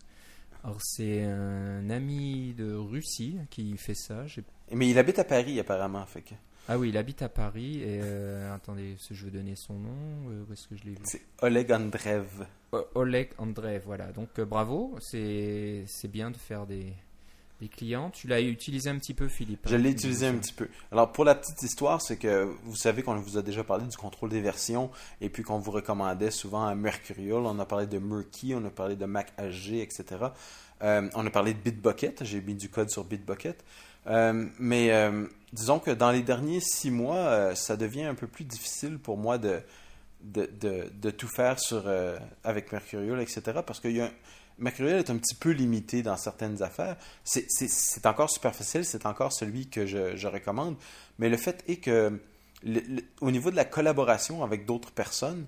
Alors, 0.63 0.80
c'est 0.82 1.23
un 1.23 1.89
ami 1.89 2.54
de 2.54 2.73
Russie 2.73 3.38
qui 3.50 3.78
fait 3.78 3.93
ça. 3.93 4.26
Mais 4.71 4.89
il 4.89 4.97
habite 4.97 5.19
à 5.19 5.23
Paris, 5.23 5.60
apparemment. 5.60 6.06
Fait 6.08 6.23
Ah 6.67 6.78
oui, 6.78 6.89
il 6.89 6.97
habite 6.97 7.21
à 7.21 7.30
Paris. 7.30 7.82
Et 7.84 8.00
euh, 8.02 8.54
attendez, 8.54 8.95
je 9.10 9.26
veux 9.26 9.32
donner 9.32 9.56
son 9.56 9.76
nom. 9.76 10.30
Euh, 10.30 10.43
où 10.50 10.54
est-ce 10.54 10.67
que 10.67 10.76
je 10.76 10.84
l'ai 10.84 10.91
vu? 10.91 11.02
C'est 11.04 11.21
Oleg 11.41 11.71
Andreev. 11.71 12.47
Oleg 12.95 13.30
Andreev, 13.38 13.84
voilà. 13.86 14.12
Donc, 14.12 14.41
bravo. 14.41 14.97
C'est 15.00 15.86
bien 16.10 16.32
de 16.32 16.38
faire 16.38 16.65
des 16.65 16.93
les 17.62 17.67
clients. 17.67 18.10
Tu 18.12 18.28
l'as 18.28 18.41
utilisé 18.41 18.89
un 18.89 18.98
petit 18.98 19.13
peu, 19.13 19.28
Philippe. 19.28 19.62
Je 19.65 19.76
l'ai 19.76 19.91
utilisé 19.91 20.28
un 20.28 20.36
petit 20.36 20.54
peu. 20.54 20.67
Alors, 20.91 21.12
pour 21.12 21.26
la 21.26 21.36
petite 21.36 21.62
histoire, 21.63 22.02
c'est 22.02 22.17
que 22.17 22.54
vous 22.63 22.76
savez 22.76 23.04
qu'on 23.04 23.15
vous 23.15 23.38
a 23.38 23.41
déjà 23.41 23.63
parlé 23.63 23.86
du 23.86 23.98
contrôle 23.98 24.30
des 24.30 24.41
versions 24.41 24.91
et 25.22 25.30
puis 25.30 25.43
qu'on 25.43 25.60
vous 25.60 25.72
recommandait 25.72 26.32
souvent 26.32 26.65
à 26.65 26.76
Mercurial. 26.76 27.39
On 27.46 27.60
a 27.60 27.65
parlé 27.65 27.88
de 27.88 27.98
Murky, 27.98 28.54
on 28.56 28.63
a 28.65 28.70
parlé 28.70 28.96
de 28.96 29.06
Mac 29.06 29.34
HG, 29.38 29.82
etc. 29.82 30.28
Euh, 30.84 31.10
on 31.15 31.26
a 31.26 31.30
parlé 31.30 31.54
de 31.54 31.60
Bitbucket. 31.60 32.24
J'ai 32.24 32.41
mis 32.41 32.56
du 32.56 32.70
code 32.70 32.89
sur 32.89 33.04
Bitbucket. 33.04 33.63
Euh, 34.08 34.46
mais 34.60 34.91
euh, 34.91 35.26
disons 35.52 35.80
que 35.80 35.91
dans 35.91 36.12
les 36.12 36.22
derniers 36.22 36.62
six 36.62 36.91
mois, 36.91 37.56
ça 37.56 37.76
devient 37.76 38.04
un 38.04 38.15
peu 38.15 38.28
plus 38.28 38.46
difficile 38.46 39.00
pour 39.00 39.17
moi 39.17 39.38
de, 39.38 39.62
de, 40.22 40.50
de, 40.60 40.91
de 40.93 41.10
tout 41.10 41.28
faire 41.28 41.60
sur, 41.60 41.91
avec 42.43 42.72
Mercurial, 42.72 43.20
etc. 43.20 43.41
Parce 43.65 43.80
qu'il 43.80 43.96
y 43.98 44.02
a 44.02 44.12
Mercurial 44.60 45.00
est 45.00 45.10
un 45.10 45.17
petit 45.17 45.36
peu 45.36 45.52
limité 45.52 46.02
dans 46.02 46.17
certaines 46.17 46.63
affaires. 46.63 46.98
C'est 47.24 48.06
encore 48.06 48.30
superficiel, 48.30 48.86
c'est 48.86 49.06
encore 49.06 49.32
celui 49.34 49.67
que 49.67 49.86
je, 49.86 50.28
recommande. 50.28 50.76
Mais 51.20 51.30
le 51.30 51.38
fait 51.38 51.63
est 51.67 51.78
que, 51.78 52.20
au 53.22 53.32
niveau 53.32 53.52
de 53.52 53.56
la 53.56 53.65
collaboration 53.65 54.43
avec 54.43 54.65
d'autres 54.65 54.91
personnes, 54.91 55.46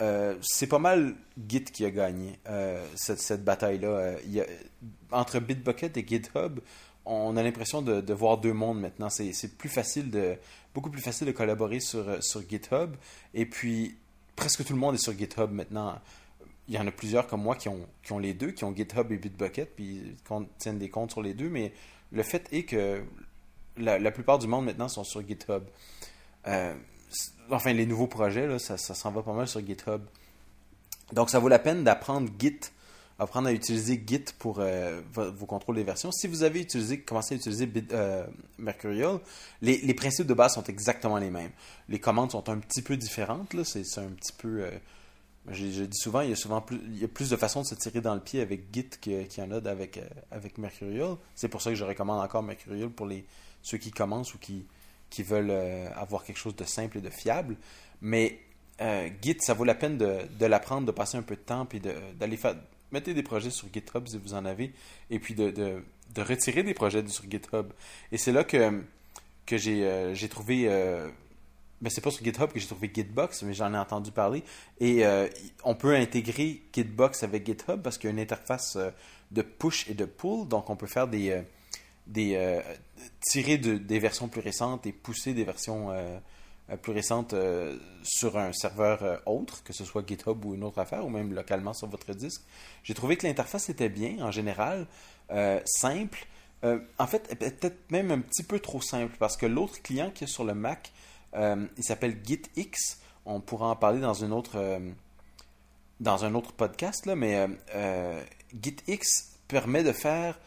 euh, 0.00 0.36
c'est 0.42 0.66
pas 0.66 0.78
mal 0.78 1.14
Git 1.48 1.64
qui 1.64 1.84
a 1.84 1.90
gagné 1.90 2.38
euh, 2.48 2.86
cette, 2.94 3.44
bataille-là. 3.44 3.88
Euh, 3.88 4.44
entre 5.10 5.40
Bitbucket 5.40 5.96
et 5.96 6.06
GitHub, 6.06 6.60
on 7.04 7.36
a 7.36 7.42
l'impression 7.42 7.82
de, 7.82 8.12
voir 8.12 8.38
deux 8.38 8.52
mondes 8.52 8.80
maintenant. 8.80 9.08
C'est 9.10 9.56
plus 9.56 9.68
facile 9.68 10.10
de, 10.10 10.36
beaucoup 10.74 10.90
plus 10.90 11.02
facile 11.02 11.26
de 11.26 11.32
collaborer 11.32 11.80
sur, 11.80 12.22
sur 12.22 12.42
GitHub. 12.48 12.94
Et 13.34 13.46
puis, 13.46 13.96
presque 14.36 14.64
tout 14.64 14.72
le 14.72 14.78
monde 14.78 14.94
est 14.94 15.02
sur 15.02 15.16
GitHub 15.16 15.50
maintenant 15.50 15.98
il 16.68 16.74
y 16.74 16.78
en 16.78 16.86
a 16.86 16.90
plusieurs 16.90 17.26
comme 17.26 17.42
moi 17.42 17.54
qui 17.54 17.68
ont, 17.68 17.86
qui 18.02 18.12
ont 18.12 18.18
les 18.18 18.34
deux, 18.34 18.50
qui 18.50 18.64
ont 18.64 18.74
GitHub 18.74 19.10
et 19.12 19.18
Bitbucket, 19.18 19.74
puis 19.76 20.16
tiennent 20.58 20.78
des 20.78 20.90
comptes 20.90 21.12
sur 21.12 21.22
les 21.22 21.34
deux, 21.34 21.48
mais 21.48 21.72
le 22.12 22.22
fait 22.22 22.48
est 22.52 22.64
que 22.64 23.02
la, 23.76 24.10
plupart 24.10 24.38
du 24.38 24.46
monde 24.46 24.64
maintenant 24.64 24.88
sont 24.88 25.04
sur 25.04 25.26
GitHub. 25.26 25.62
Euh, 26.46 26.74
enfin, 27.50 27.72
les 27.72 27.86
nouveaux 27.86 28.06
projets, 28.06 28.46
là, 28.46 28.58
ça, 28.58 28.76
s'en 28.76 29.10
va 29.10 29.22
pas 29.22 29.32
mal 29.32 29.46
sur 29.46 29.64
GitHub. 29.64 30.02
Donc, 31.12 31.30
ça 31.30 31.38
vaut 31.38 31.48
la 31.48 31.58
peine 31.58 31.84
d'apprendre 31.84 32.28
Git, 32.38 32.58
apprendre 33.18 33.48
à 33.48 33.52
utiliser 33.52 34.02
Git 34.04 34.24
pour 34.38 34.58
euh, 34.58 35.00
vos, 35.12 35.46
contrôles 35.46 35.76
des 35.76 35.84
versions. 35.84 36.10
Si 36.10 36.26
vous 36.26 36.42
avez 36.42 36.60
utilisé, 36.62 37.00
commencé 37.00 37.34
à 37.34 37.36
utiliser 37.36 37.70
euh, 37.92 38.26
Mercurial, 38.58 39.20
les, 39.62 39.78
les, 39.78 39.94
principes 39.94 40.26
de 40.26 40.34
base 40.34 40.54
sont 40.54 40.64
exactement 40.64 41.18
les 41.18 41.30
mêmes. 41.30 41.52
Les 41.88 42.00
commandes 42.00 42.32
sont 42.32 42.48
un 42.48 42.58
petit 42.58 42.82
peu 42.82 42.96
différentes, 42.96 43.54
c'est 43.64 43.98
un 43.98 44.08
petit 44.08 44.32
peu 44.32 44.68
je, 45.50 45.84
dis 45.84 45.98
souvent, 45.98 46.22
il 46.22 46.30
y 46.30 46.32
a 46.32 46.36
souvent 46.36 46.60
plus, 46.60 46.80
il 46.86 46.98
y 46.98 47.04
a 47.04 47.08
plus 47.08 47.30
de 47.30 47.36
façons 47.36 47.62
de 47.62 47.66
se 47.66 47.74
tirer 47.74 48.00
dans 48.00 48.14
le 48.14 48.20
pied 48.20 48.40
avec 48.40 48.64
Git 48.72 48.88
qu'il 49.00 49.26
y 49.38 49.40
en 49.40 49.50
a 49.52 49.56
avec, 49.68 49.98
euh, 49.98 50.04
avec 50.30 50.58
Mercurial. 50.58 51.16
C'est 51.34 51.48
pour 51.48 51.62
ça 51.62 51.70
que 51.70 51.76
je 51.76 51.84
recommande 51.84 52.20
encore 52.20 52.42
Mercurial 52.42 52.90
pour 52.90 53.06
les, 53.06 53.24
ceux 53.62 53.78
qui 53.78 53.90
commencent 53.90 54.34
ou 54.34 54.38
qui, 54.38 54.66
qui 55.08 55.22
veulent 55.22 55.50
euh, 55.50 55.88
avoir 55.94 56.24
quelque 56.24 56.38
chose 56.38 56.56
de 56.56 56.64
simple 56.64 56.98
et 56.98 57.00
de 57.00 57.10
fiable. 57.10 57.56
Mais 58.00 58.40
euh, 58.80 59.08
Git, 59.22 59.36
ça 59.40 59.54
vaut 59.54 59.64
la 59.64 59.74
peine 59.74 59.98
de, 59.98 60.18
de 60.38 60.46
l'apprendre, 60.46 60.86
de 60.86 60.92
passer 60.92 61.16
un 61.16 61.22
peu 61.22 61.36
de 61.36 61.40
temps, 61.40 61.64
puis 61.64 61.80
d'aller 61.80 62.36
faire. 62.36 62.56
Mettez 62.92 63.14
des 63.14 63.22
projets 63.22 63.50
sur 63.50 63.68
GitHub 63.72 64.06
si 64.06 64.16
vous 64.16 64.34
en 64.34 64.44
avez, 64.44 64.72
et 65.10 65.18
puis 65.18 65.34
de, 65.34 65.50
de, 65.50 65.82
de 66.14 66.22
retirer 66.22 66.62
des 66.62 66.74
projets 66.74 67.06
sur 67.08 67.28
GitHub. 67.28 67.72
Et 68.12 68.16
c'est 68.16 68.30
là 68.30 68.44
que, 68.44 68.80
que 69.44 69.56
j'ai 69.56 70.28
trouvé 70.28 70.68
mais 71.80 71.90
c'est 71.90 72.00
pas 72.00 72.10
sur 72.10 72.24
GitHub 72.24 72.50
que 72.50 72.58
j'ai 72.58 72.66
trouvé 72.66 72.90
Gitbox, 72.92 73.42
mais 73.42 73.54
j'en 73.54 73.72
ai 73.74 73.78
entendu 73.78 74.10
parler. 74.10 74.42
Et 74.80 75.04
euh, 75.04 75.28
on 75.64 75.74
peut 75.74 75.94
intégrer 75.94 76.62
Gitbox 76.72 77.22
avec 77.22 77.44
GitHub 77.46 77.82
parce 77.82 77.98
qu'il 77.98 78.08
y 78.08 78.10
a 78.10 78.14
une 78.14 78.20
interface 78.20 78.76
euh, 78.76 78.90
de 79.30 79.42
push 79.42 79.88
et 79.90 79.94
de 79.94 80.04
pull. 80.04 80.48
Donc 80.48 80.70
on 80.70 80.76
peut 80.76 80.86
faire 80.86 81.08
des. 81.08 81.30
Euh, 81.30 81.42
des 82.06 82.62
tirer 83.20 83.58
des 83.58 83.98
versions 83.98 84.28
plus 84.28 84.40
récentes 84.40 84.86
et 84.86 84.92
pousser 84.92 85.34
des 85.34 85.42
versions 85.42 85.88
plus 86.80 86.92
récentes 86.92 87.34
sur 88.04 88.38
un 88.38 88.52
serveur 88.52 89.22
autre, 89.26 89.64
que 89.64 89.72
ce 89.72 89.84
soit 89.84 90.06
GitHub 90.06 90.44
ou 90.44 90.54
une 90.54 90.62
autre 90.62 90.78
affaire, 90.78 91.04
ou 91.04 91.08
même 91.08 91.34
localement 91.34 91.74
sur 91.74 91.88
votre 91.88 92.14
disque. 92.14 92.42
J'ai 92.84 92.94
trouvé 92.94 93.16
que 93.16 93.26
l'interface 93.26 93.70
était 93.70 93.88
bien 93.88 94.24
en 94.24 94.30
général, 94.30 94.86
simple. 95.64 96.28
en 96.62 97.06
fait, 97.08 97.36
peut-être 97.36 97.90
même 97.90 98.12
un 98.12 98.20
petit 98.20 98.44
peu 98.44 98.60
trop 98.60 98.80
simple 98.80 99.16
parce 99.18 99.36
que 99.36 99.46
l'autre 99.46 99.82
client 99.82 100.12
qui 100.12 100.22
est 100.22 100.28
sur 100.28 100.44
le 100.44 100.54
Mac 100.54 100.92
euh, 101.36 101.66
il 101.76 101.84
s'appelle 101.84 102.18
GitX. 102.24 102.98
On 103.24 103.40
pourra 103.40 103.68
en 103.68 103.76
parler 103.76 104.00
dans 104.00 104.14
une 104.14 104.32
autre 104.32 104.56
euh, 104.56 104.78
dans 106.00 106.24
un 106.24 106.34
autre 106.34 106.52
podcast, 106.52 107.06
là, 107.06 107.16
mais 107.16 107.48
euh, 107.74 108.22
GitX 108.60 109.36
permet 109.48 109.82
de 109.82 109.92
faire 109.92 110.38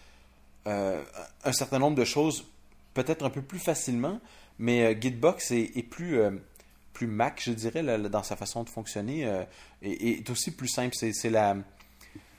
un 0.65 1.51
certain 1.51 1.79
nombre 1.79 1.97
de 1.97 2.05
choses 2.05 2.45
peut-être 2.93 3.25
un 3.25 3.31
peu 3.31 3.41
plus 3.41 3.57
facilement, 3.57 4.19
mais 4.59 4.95
Gitbox 5.01 5.49
est, 5.49 5.89
plus, 5.89 6.19
plus 6.93 7.07
Mac, 7.07 7.41
je 7.43 7.51
dirais, 7.53 7.81
dans 7.97 8.21
sa 8.21 8.35
façon 8.35 8.63
de 8.63 8.69
fonctionner, 8.69 9.23
et, 9.81 10.19
est 10.19 10.29
aussi 10.29 10.51
plus 10.51 10.67
simple. 10.67 10.93
C'est 10.93 11.29
la, 11.31 11.55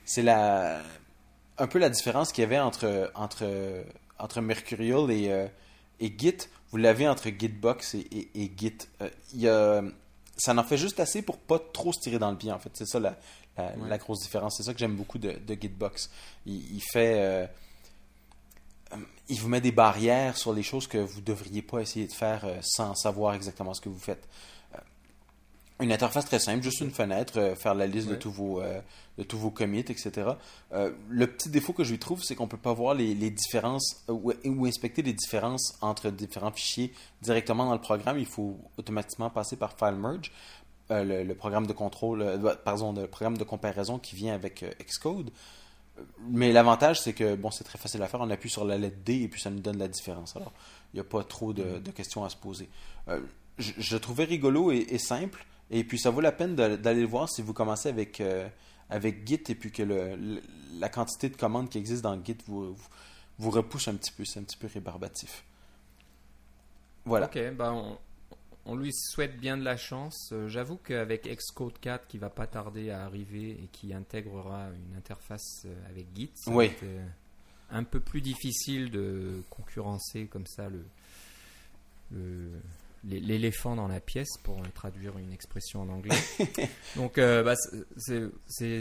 c'est 0.04 0.22
la, 0.22 0.80
un 1.58 1.66
peu 1.66 1.80
la 1.80 1.90
différence 1.90 2.30
qu'il 2.30 2.42
y 2.42 2.44
avait 2.44 2.60
entre, 2.60 3.10
entre, 3.16 3.84
entre 4.16 4.40
Mercurial 4.40 5.10
et, 5.10 5.48
et 6.00 6.12
Git 6.16 6.48
vous 6.70 6.76
l'avez 6.76 7.08
entre 7.08 7.28
Gitbox 7.28 7.94
et, 7.94 8.28
et, 8.34 8.52
Git. 8.56 8.78
Euh, 9.42 9.90
ça 10.36 10.54
en 10.54 10.62
fait 10.62 10.76
juste 10.76 11.00
assez 11.00 11.22
pour 11.22 11.38
pas 11.38 11.58
trop 11.58 11.92
se 11.92 12.00
tirer 12.00 12.18
dans 12.18 12.30
le 12.30 12.38
pied, 12.38 12.52
en 12.52 12.58
fait. 12.58 12.70
C'est 12.74 12.86
ça 12.86 13.00
la, 13.00 13.98
grosse 13.98 14.20
différence. 14.20 14.56
C'est 14.56 14.62
ça 14.62 14.72
que 14.72 14.78
j'aime 14.78 14.96
beaucoup 14.96 15.18
de, 15.18 15.36
Gitbox. 15.48 16.10
Il, 16.46 16.80
fait. 16.80 17.20
Euh, 17.20 17.46
il 19.28 19.40
vous 19.40 19.48
met 19.48 19.60
des 19.60 19.72
barrières 19.72 20.36
sur 20.36 20.52
les 20.52 20.62
choses 20.62 20.86
que 20.86 20.98
vous 20.98 21.20
ne 21.20 21.24
devriez 21.24 21.62
pas 21.62 21.80
essayer 21.80 22.06
de 22.06 22.12
faire 22.12 22.44
euh, 22.44 22.58
sans 22.62 22.94
savoir 22.94 23.34
exactement 23.34 23.74
ce 23.74 23.80
que 23.80 23.88
vous 23.88 23.98
faites. 23.98 24.26
Une 25.80 25.92
interface 25.92 26.26
très 26.26 26.38
simple, 26.38 26.62
juste 26.62 26.80
une 26.80 26.90
fenêtre, 26.90 27.38
euh, 27.38 27.54
faire 27.54 27.74
la 27.74 27.86
liste 27.86 28.08
de, 28.08 28.14
tous 28.14 28.30
vos, 28.30 28.60
euh, 28.60 28.80
de 29.16 29.22
tous 29.22 29.38
vos 29.38 29.50
commits, 29.50 29.80
etc. 29.80 30.32
Euh, 30.72 30.90
le 31.08 31.26
petit 31.26 31.48
défaut 31.48 31.72
que 31.72 31.84
je 31.84 31.92
lui 31.92 31.98
trouve, 31.98 32.22
c'est 32.22 32.34
qu'on 32.34 32.44
ne 32.44 32.50
peut 32.50 32.58
pas 32.58 32.74
voir 32.74 32.94
les, 32.94 33.14
les 33.14 33.30
différences 33.30 34.04
ou, 34.08 34.32
ou, 34.44 34.66
inspecter 34.66 35.00
les 35.00 35.14
différences 35.14 35.78
entre 35.80 36.10
différents 36.10 36.52
fichiers 36.52 36.92
directement 37.22 37.64
dans 37.64 37.72
le 37.72 37.80
programme. 37.80 38.18
Il 38.18 38.26
faut 38.26 38.58
automatiquement 38.76 39.30
passer 39.30 39.56
par 39.56 39.72
File 39.78 39.96
Merge, 39.96 40.30
le, 40.90 41.22
le, 41.22 41.34
programme 41.34 41.66
de 41.66 41.72
contrôle, 41.72 42.26
pardon, 42.64 42.92
le 42.92 43.06
programme 43.06 43.38
de 43.38 43.44
comparaison 43.44 43.98
qui 43.98 44.16
vient 44.16 44.34
avec 44.34 44.64
Xcode. 44.84 45.30
Mais 46.28 46.52
l'avantage, 46.52 47.00
c'est 47.00 47.12
que 47.12 47.36
bon, 47.36 47.50
c'est 47.50 47.64
très 47.64 47.78
facile 47.78 48.02
à 48.02 48.08
faire. 48.08 48.20
On 48.20 48.30
appuie 48.30 48.50
sur 48.50 48.64
la 48.64 48.76
lettre 48.76 48.98
D 49.04 49.22
et 49.22 49.28
puis 49.28 49.40
ça 49.40 49.50
nous 49.50 49.60
donne 49.60 49.78
la 49.78 49.88
différence. 49.88 50.34
Alors, 50.36 50.52
il 50.92 50.96
n'y 50.96 51.00
a 51.00 51.04
pas 51.04 51.22
trop 51.22 51.52
de, 51.52 51.78
de, 51.78 51.90
questions 51.90 52.24
à 52.24 52.28
se 52.28 52.36
poser. 52.36 52.68
Je, 53.58 53.72
je, 53.78 53.94
le 53.94 54.00
trouvais 54.00 54.24
rigolo 54.24 54.72
et, 54.72 54.86
et 54.88 54.98
simple. 54.98 55.46
Et 55.70 55.84
puis, 55.84 55.98
ça 55.98 56.10
vaut 56.10 56.20
la 56.20 56.32
peine 56.32 56.56
d'aller 56.56 57.00
le 57.00 57.06
voir 57.06 57.28
si 57.28 57.42
vous 57.42 57.52
commencez 57.52 57.88
avec, 57.88 58.20
euh, 58.20 58.48
avec 58.88 59.26
Git 59.26 59.42
et 59.48 59.54
puis 59.54 59.70
que 59.70 59.82
le, 59.82 60.40
la 60.78 60.88
quantité 60.88 61.28
de 61.28 61.36
commandes 61.36 61.68
qui 61.68 61.78
existent 61.78 62.14
dans 62.14 62.24
Git 62.24 62.38
vous, 62.46 62.76
vous, 63.38 63.50
repousse 63.50 63.86
un 63.86 63.94
petit 63.94 64.10
peu. 64.10 64.24
C'est 64.24 64.40
un 64.40 64.42
petit 64.42 64.56
peu 64.56 64.68
rébarbatif. 64.72 65.44
Voilà. 67.04 67.26
Ok, 67.26 67.38
ben 67.56 67.72
on, 67.72 67.98
on, 68.66 68.76
lui 68.76 68.92
souhaite 68.92 69.38
bien 69.38 69.56
de 69.56 69.62
la 69.62 69.76
chance. 69.76 70.30
Euh, 70.32 70.48
j'avoue 70.48 70.76
qu'avec 70.76 71.28
Xcode 71.28 71.78
4 71.80 72.08
qui 72.08 72.18
va 72.18 72.30
pas 72.30 72.48
tarder 72.48 72.90
à 72.90 73.04
arriver 73.04 73.52
et 73.52 73.68
qui 73.72 73.94
intégrera 73.94 74.68
une 74.70 74.96
interface 74.96 75.62
euh, 75.66 75.88
avec 75.88 76.06
Git, 76.14 76.32
ça 76.34 76.50
oui. 76.50 76.72
un 77.70 77.84
peu 77.84 78.00
plus 78.00 78.20
difficile 78.20 78.90
de 78.90 79.40
concurrencer 79.48 80.26
comme 80.26 80.46
ça 80.46 80.68
le, 80.68 80.84
le 82.10 82.50
l'éléphant 83.04 83.76
dans 83.76 83.88
la 83.88 84.00
pièce 84.00 84.36
pour 84.42 84.60
traduire 84.72 85.16
une 85.18 85.32
expression 85.32 85.82
en 85.82 85.88
anglais. 85.88 86.16
Donc 86.96 87.18
euh, 87.18 87.42
bah, 87.42 87.54
c'est 87.96 88.20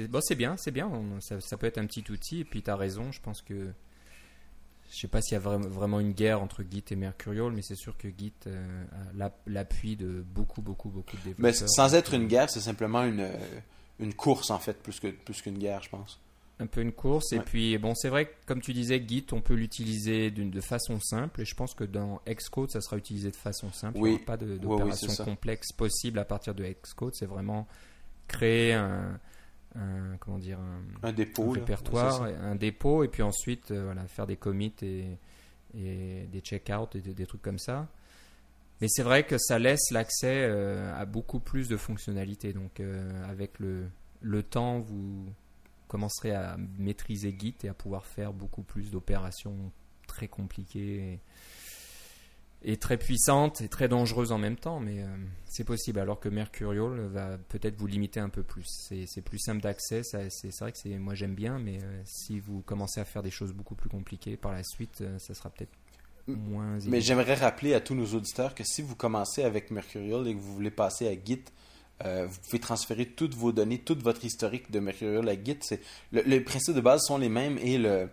bon, 0.07 0.19
bien, 0.37 0.55
c'est 0.57 0.71
bien, 0.71 0.91
ça, 1.21 1.39
ça, 1.39 1.57
peut 1.57 1.67
être 1.67 1.77
un 1.77 1.85
petit 1.85 2.03
outil 2.09 2.41
et 2.41 2.45
puis 2.45 2.61
tu 2.61 2.69
as 2.69 2.75
raison, 2.75 3.11
je 3.11 3.21
pense 3.21 3.41
que 3.41 3.71
je 4.91 4.97
sais 4.97 5.07
pas 5.07 5.21
s'il 5.21 5.33
y 5.33 5.35
a 5.37 5.39
vraiment 5.39 5.99
une 5.99 6.13
guerre 6.13 6.41
entre 6.41 6.63
Git 6.69 6.83
et 6.89 6.95
Mercurial, 6.95 7.51
mais 7.51 7.61
c'est 7.61 7.75
sûr 7.75 7.95
que 7.95 8.07
Git 8.07 8.33
euh, 8.47 8.83
a 9.19 9.31
l'appui 9.47 9.95
de 9.95 10.21
beaucoup, 10.21 10.61
beaucoup, 10.61 10.89
beaucoup 10.89 11.15
de 11.15 11.21
développeurs. 11.21 11.43
Mais 11.43 11.53
sans 11.53 11.93
être 11.93 12.13
une 12.13 12.27
guerre, 12.27 12.49
c'est 12.49 12.59
simplement 12.59 13.03
une, 13.03 13.29
une 13.99 14.13
course 14.13 14.49
en 14.49 14.59
fait, 14.59 14.81
plus 14.81 14.99
qu'une 14.99 15.13
plus 15.13 15.41
qu'une 15.41 15.57
guerre, 15.57 15.83
je 15.83 15.89
pense 15.89 16.19
un 16.59 16.67
peu 16.67 16.81
une 16.81 16.91
course. 16.91 17.31
Et 17.31 17.39
puis, 17.39 17.77
bon, 17.77 17.95
c'est 17.95 18.09
vrai 18.09 18.25
que, 18.25 18.33
comme 18.45 18.61
tu 18.61 18.73
disais, 18.73 19.03
Git, 19.05 19.25
on 19.31 19.41
peut 19.41 19.53
l'utiliser 19.53 20.29
de 20.29 20.61
façon 20.61 20.99
simple. 20.99 21.41
Et 21.41 21.45
je 21.45 21.55
pense 21.55 21.73
que 21.73 21.85
dans 21.85 22.21
Xcode, 22.27 22.69
ça 22.71 22.81
sera 22.81 22.97
utilisé 22.97 23.31
de 23.31 23.35
façon 23.35 23.71
simple. 23.71 23.97
Oui. 23.97 24.09
Il 24.09 24.13
n'y 24.13 24.17
aura 24.17 24.25
pas 24.25 24.37
d'opération 24.37 25.09
oui, 25.09 25.25
complexe 25.25 25.71
possible 25.71 26.19
à 26.19 26.25
partir 26.25 26.53
de 26.53 26.65
Xcode. 26.65 27.15
C'est 27.15 27.25
vraiment 27.25 27.67
créer 28.27 28.73
un, 28.73 29.19
comment 30.19 30.37
dire, 30.37 30.59
un, 31.01 31.13
dépôt, 31.13 31.51
répertoire, 31.51 32.23
un 32.23 32.55
dépôt. 32.55 33.03
Et 33.03 33.07
puis 33.07 33.23
ensuite, 33.23 33.71
euh, 33.71 33.85
voilà, 33.85 34.05
faire 34.07 34.27
des 34.27 34.37
commits 34.37 34.75
et, 34.81 35.17
et 35.77 36.27
des 36.27 36.41
check-out 36.41 36.93
et 36.95 37.01
des, 37.01 37.25
trucs 37.25 37.41
comme 37.41 37.59
ça. 37.59 37.87
Mais 38.81 38.87
c'est 38.89 39.03
vrai 39.03 39.25
que 39.25 39.37
ça 39.37 39.59
laisse 39.59 39.91
l'accès 39.91 40.45
euh, 40.49 40.93
à 40.99 41.05
beaucoup 41.05 41.39
plus 41.39 41.69
de 41.69 41.77
fonctionnalités. 41.77 42.51
Donc, 42.51 42.79
euh, 42.79 43.11
avec 43.29 43.59
le, 43.59 43.85
le 44.21 44.43
temps, 44.43 44.79
vous 44.79 45.25
commencerait 45.89 46.31
à 46.31 46.55
maîtriser 46.77 47.35
Git 47.37 47.55
et 47.63 47.67
à 47.67 47.73
pouvoir 47.73 48.05
faire 48.05 48.31
beaucoup 48.31 48.63
plus 48.63 48.91
d'opérations 48.91 49.73
très 50.07 50.27
compliquées 50.27 51.19
et, 52.63 52.77
très 52.77 52.97
puissantes 52.97 53.61
et 53.61 53.69
très 53.69 53.87
dangereuses 53.87 54.31
en 54.31 54.37
même 54.37 54.55
temps, 54.55 54.79
mais 54.79 55.01
euh, 55.01 55.07
c'est 55.45 55.63
possible. 55.63 55.99
Alors 55.99 56.19
que 56.19 56.29
Mercurial 56.29 57.07
va 57.07 57.37
peut-être 57.37 57.75
vous 57.75 57.87
limiter 57.87 58.19
un 58.19 58.29
peu 58.29 58.43
plus. 58.43 58.65
C'est 59.07 59.21
plus 59.21 59.39
simple 59.39 59.61
d'accès, 59.61 60.03
c'est 60.03 60.59
vrai 60.59 60.71
que 60.71 60.97
moi 60.97 61.15
j'aime 61.15 61.35
bien, 61.35 61.57
mais 61.57 61.79
euh, 61.81 62.01
si 62.05 62.39
vous 62.39 62.61
commencez 62.61 63.01
à 63.01 63.05
faire 63.05 63.23
des 63.23 63.31
choses 63.31 63.51
beaucoup 63.53 63.75
plus 63.75 63.89
compliquées 63.89 64.37
par 64.37 64.51
la 64.51 64.63
suite, 64.63 65.01
euh, 65.01 65.17
ça 65.19 65.33
sera 65.33 65.49
peut-être 65.49 65.73
moins. 66.27 66.77
Mais 66.85 67.01
j'aimerais 67.01 67.33
rappeler 67.33 67.73
à 67.73 67.81
tous 67.81 67.95
nos 67.95 68.13
auditeurs 68.13 68.53
que 68.53 68.63
si 68.63 68.83
vous 68.83 68.95
commencez 68.95 69.43
avec 69.43 69.71
Mercurial 69.71 70.27
et 70.27 70.35
que 70.35 70.39
vous 70.39 70.53
voulez 70.53 70.71
passer 70.71 71.07
à 71.07 71.13
Git, 71.13 71.45
euh, 72.05 72.27
vous 72.27 72.37
pouvez 72.45 72.59
transférer 72.59 73.05
toutes 73.05 73.35
vos 73.35 73.51
données, 73.51 73.79
toute 73.79 74.01
votre 74.01 74.23
historique 74.23 74.71
de 74.71 74.79
Mercurial 74.79 75.27
à 75.27 75.33
Git. 75.33 75.59
Le, 76.11 76.21
les 76.21 76.39
principes 76.41 76.75
de 76.75 76.81
base 76.81 77.01
sont 77.05 77.17
les 77.17 77.29
mêmes 77.29 77.57
et 77.57 77.77
le, 77.77 78.09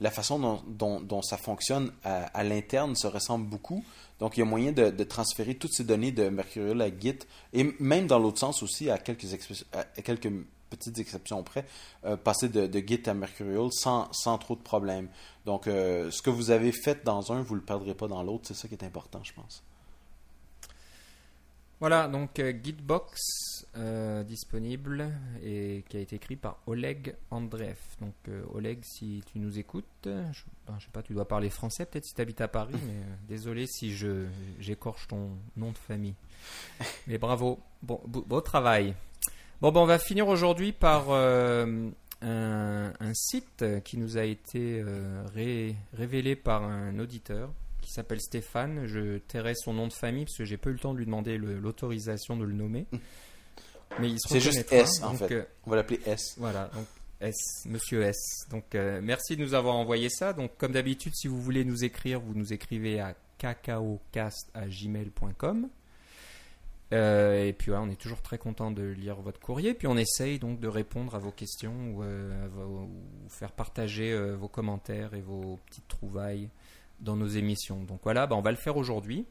la 0.00 0.10
façon 0.10 0.60
dont, 0.68 1.22
ça 1.22 1.36
fonctionne 1.36 1.92
à, 2.04 2.44
l'interne 2.44 2.94
se 2.94 3.06
ressemble 3.06 3.48
beaucoup. 3.48 3.84
Donc, 4.20 4.36
il 4.36 4.40
y 4.40 4.42
a 4.42 4.46
moyen 4.46 4.72
de, 4.72 5.04
transférer 5.04 5.56
toutes 5.56 5.72
ces 5.72 5.84
données 5.84 6.12
de 6.12 6.28
Mercurial 6.28 6.80
à 6.82 6.88
Git 6.88 7.18
et 7.52 7.74
même 7.80 8.06
dans 8.06 8.18
l'autre 8.18 8.38
sens 8.38 8.62
aussi, 8.62 8.90
à 8.90 8.98
quelques, 8.98 9.26
quelques 10.04 10.32
petites 10.70 10.98
exceptions 10.98 11.42
près, 11.42 11.64
euh, 12.04 12.16
passer 12.16 12.48
de, 12.48 12.66
de, 12.66 12.78
Git 12.78 13.02
à 13.06 13.14
Mercurial 13.14 13.68
sans, 13.72 14.08
sans 14.12 14.38
trop 14.38 14.54
de 14.54 14.62
problèmes. 14.62 15.08
Donc, 15.44 15.66
euh, 15.66 16.10
ce 16.10 16.22
que 16.22 16.30
vous 16.30 16.50
avez 16.50 16.72
fait 16.72 17.04
dans 17.04 17.32
un, 17.32 17.42
vous 17.42 17.54
ne 17.54 17.60
le 17.60 17.64
perdrez 17.64 17.94
pas 17.94 18.06
dans 18.06 18.22
l'autre. 18.22 18.44
C'est 18.46 18.54
ça 18.54 18.68
qui 18.68 18.74
est 18.74 18.84
important, 18.84 19.20
je 19.24 19.32
pense. 19.32 19.62
Voilà, 21.80 22.08
donc 22.08 22.40
euh, 22.40 22.52
Gitbox 22.60 23.20
euh, 23.76 24.24
disponible 24.24 25.12
et 25.44 25.84
qui 25.88 25.96
a 25.96 26.00
été 26.00 26.16
écrit 26.16 26.34
par 26.34 26.58
Oleg 26.66 27.14
Andreev. 27.30 27.78
Donc 28.00 28.14
euh, 28.28 28.42
Oleg, 28.52 28.80
si 28.82 29.22
tu 29.30 29.38
nous 29.38 29.60
écoutes, 29.60 29.84
je, 30.04 30.08
ne 30.10 30.22
ben, 30.66 30.80
sais 30.80 30.90
pas, 30.92 31.02
tu 31.02 31.12
dois 31.12 31.28
parler 31.28 31.50
français 31.50 31.86
peut-être 31.86 32.04
si 32.04 32.14
tu 32.14 32.20
habites 32.20 32.40
à 32.40 32.48
Paris, 32.48 32.74
mais 32.84 33.00
désolé 33.28 33.66
si 33.68 33.94
je 33.94 34.26
j'écorche 34.58 35.06
ton 35.06 35.30
nom 35.56 35.70
de 35.70 35.78
famille. 35.78 36.16
Mais 37.06 37.18
bravo, 37.18 37.60
bon, 37.82 38.00
beau, 38.06 38.40
travail. 38.40 38.94
Bon, 39.60 39.70
ben, 39.70 39.80
on 39.80 39.86
va 39.86 40.00
finir 40.00 40.26
aujourd'hui 40.26 40.72
par 40.72 41.12
un, 41.12 41.92
un, 42.20 43.14
site 43.14 43.64
qui 43.84 43.98
nous 43.98 44.18
a 44.18 44.24
été 44.24 44.84
révélé 45.92 46.34
par 46.34 46.64
un 46.64 46.98
auditeur 46.98 47.52
qui 47.88 47.94
s'appelle 47.94 48.20
Stéphane. 48.20 48.86
Je 48.86 49.18
tairai 49.18 49.54
son 49.54 49.72
nom 49.72 49.88
de 49.88 49.94
famille 49.94 50.26
parce 50.26 50.36
que 50.36 50.44
j'ai 50.44 50.58
pas 50.58 50.68
eu 50.68 50.74
le 50.74 50.78
temps 50.78 50.92
de 50.92 50.98
lui 50.98 51.06
demander 51.06 51.38
l'autorisation 51.38 52.36
de 52.36 52.44
le 52.44 52.52
nommer. 52.52 52.84
Mais 53.98 54.10
il 54.10 54.18
C'est 54.20 54.40
juste 54.40 54.70
S 54.70 55.02
en 55.02 55.14
fait. 55.14 55.32
Euh, 55.32 55.46
On 55.64 55.70
va 55.70 55.76
l'appeler 55.76 55.98
S. 56.04 56.34
Voilà, 56.36 56.68
donc 56.74 56.84
S, 57.20 57.64
Monsieur 57.64 58.02
S. 58.02 58.18
Donc 58.50 58.74
euh, 58.74 59.00
merci 59.02 59.36
de 59.36 59.42
nous 59.42 59.54
avoir 59.54 59.76
envoyé 59.76 60.10
ça. 60.10 60.34
Donc 60.34 60.50
comme 60.58 60.72
d'habitude, 60.72 61.14
si 61.16 61.28
vous 61.28 61.40
voulez 61.40 61.64
nous 61.64 61.82
écrire, 61.82 62.20
vous 62.20 62.34
nous 62.34 62.52
écrivez 62.52 63.00
à 63.00 63.14
cacaocast@gmail.com. 63.38 65.70
Euh, 66.92 67.46
et 67.46 67.54
puis 67.54 67.70
on 67.70 67.88
est 67.90 68.00
toujours 68.00 68.20
très 68.20 68.36
content 68.36 68.70
de 68.70 68.82
lire 68.82 69.16
votre 69.22 69.40
courrier. 69.40 69.72
Puis 69.72 69.86
on 69.86 69.96
essaye 69.96 70.38
donc 70.38 70.60
de 70.60 70.68
répondre 70.68 71.14
à 71.14 71.18
vos 71.18 71.32
questions 71.32 71.94
ou, 71.94 72.04
ou 72.04 72.90
faire 73.30 73.52
partager 73.52 74.14
vos 74.34 74.48
commentaires 74.48 75.14
et 75.14 75.22
vos 75.22 75.58
petites 75.66 75.88
trouvailles 75.88 76.50
dans 77.00 77.16
nos 77.16 77.26
émissions. 77.26 77.82
Donc 77.84 78.00
voilà, 78.02 78.26
bah, 78.26 78.36
on 78.36 78.42
va 78.42 78.50
le 78.50 78.56
faire 78.56 78.76
aujourd'hui. 78.76 79.26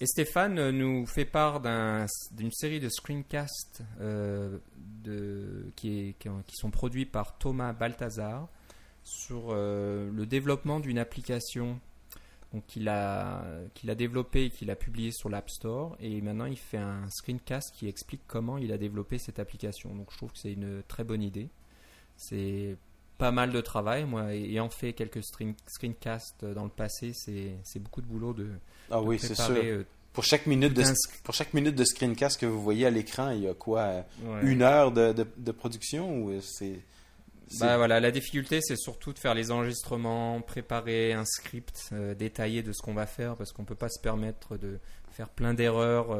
Et 0.00 0.06
Stéphane 0.06 0.58
euh, 0.58 0.72
nous 0.72 1.06
fait 1.06 1.24
part 1.24 1.60
d'une 1.60 2.52
série 2.52 2.78
de 2.78 2.88
screencasts 2.88 3.82
euh, 4.00 4.58
qui, 5.74 6.14
sont 6.52 6.70
produits 6.70 7.06
par 7.06 7.36
Thomas 7.38 7.72
Balthazar 7.72 8.48
sur 9.02 9.48
euh, 9.50 10.08
le 10.12 10.26
développement 10.26 10.78
d'une 10.80 10.98
application 10.98 11.80
qu'il 12.66 12.88
a, 12.88 13.44
qu'il 13.74 13.90
a 13.90 13.94
développée 13.94 14.46
et 14.46 14.50
qu'il 14.50 14.70
a 14.70 14.76
publiée 14.76 15.10
sur 15.10 15.28
l'App 15.28 15.50
Store. 15.50 15.96
Et 16.00 16.22
maintenant, 16.22 16.46
il 16.46 16.56
fait 16.56 16.78
un 16.78 17.08
screencast 17.10 17.74
qui 17.74 17.88
explique 17.88 18.22
comment 18.26 18.56
il 18.56 18.72
a 18.72 18.78
développé 18.78 19.18
cette 19.18 19.38
application. 19.38 19.94
Donc 19.94 20.10
je 20.12 20.16
trouve 20.16 20.32
que 20.32 20.38
c'est 20.38 20.52
une 20.52 20.82
très 20.88 21.04
bonne 21.04 21.22
idée. 21.22 21.50
C'est 22.16 22.76
pas 23.18 23.32
mal 23.32 23.52
de 23.52 23.60
travail. 23.60 24.04
Moi, 24.04 24.32
ayant 24.34 24.70
fait 24.70 24.92
quelques 24.92 25.22
screencasts 25.22 26.44
dans 26.44 26.64
le 26.64 26.70
passé, 26.70 27.12
c'est 27.14 27.78
beaucoup 27.80 28.00
de 28.00 28.06
boulot 28.06 28.32
de. 28.32 28.48
Ah 28.90 29.02
oui, 29.02 29.18
c'est 29.18 29.34
sûr. 29.34 29.50
Euh, 29.50 29.84
pour 30.12 30.24
chaque, 30.24 30.46
minute 30.46 30.72
de, 30.72 30.82
pour 31.22 31.34
chaque 31.34 31.52
minute 31.52 31.74
de 31.74 31.84
screencast 31.84 32.40
que 32.40 32.46
vous 32.46 32.62
voyez 32.62 32.86
à 32.86 32.90
l'écran, 32.90 33.30
il 33.30 33.42
y 33.42 33.48
a 33.48 33.54
quoi 33.54 33.80
euh, 33.80 34.40
Une 34.42 34.62
heure 34.62 34.90
de, 34.92 35.12
de, 35.36 35.52
production 35.52 36.22
ou 36.22 36.30
euh, 36.30 36.40
c'est. 36.40 36.80
Bah 37.60 37.78
voilà, 37.78 37.98
la 37.98 38.10
difficulté 38.10 38.60
c'est 38.60 38.76
surtout 38.76 39.14
de 39.14 39.18
faire 39.18 39.34
les 39.34 39.50
enregistrements, 39.50 40.42
préparer 40.42 41.14
un 41.14 41.24
script 41.24 41.94
détaillé 42.18 42.62
de 42.62 42.74
ce 42.74 42.82
qu'on 42.82 42.92
va 42.92 43.06
faire 43.06 43.36
parce 43.36 43.52
qu'on 43.52 43.64
peut 43.64 43.74
pas 43.74 43.88
se 43.88 43.98
permettre 44.00 44.58
de 44.58 44.78
faire 45.12 45.30
plein 45.30 45.54
d'erreurs 45.54 46.14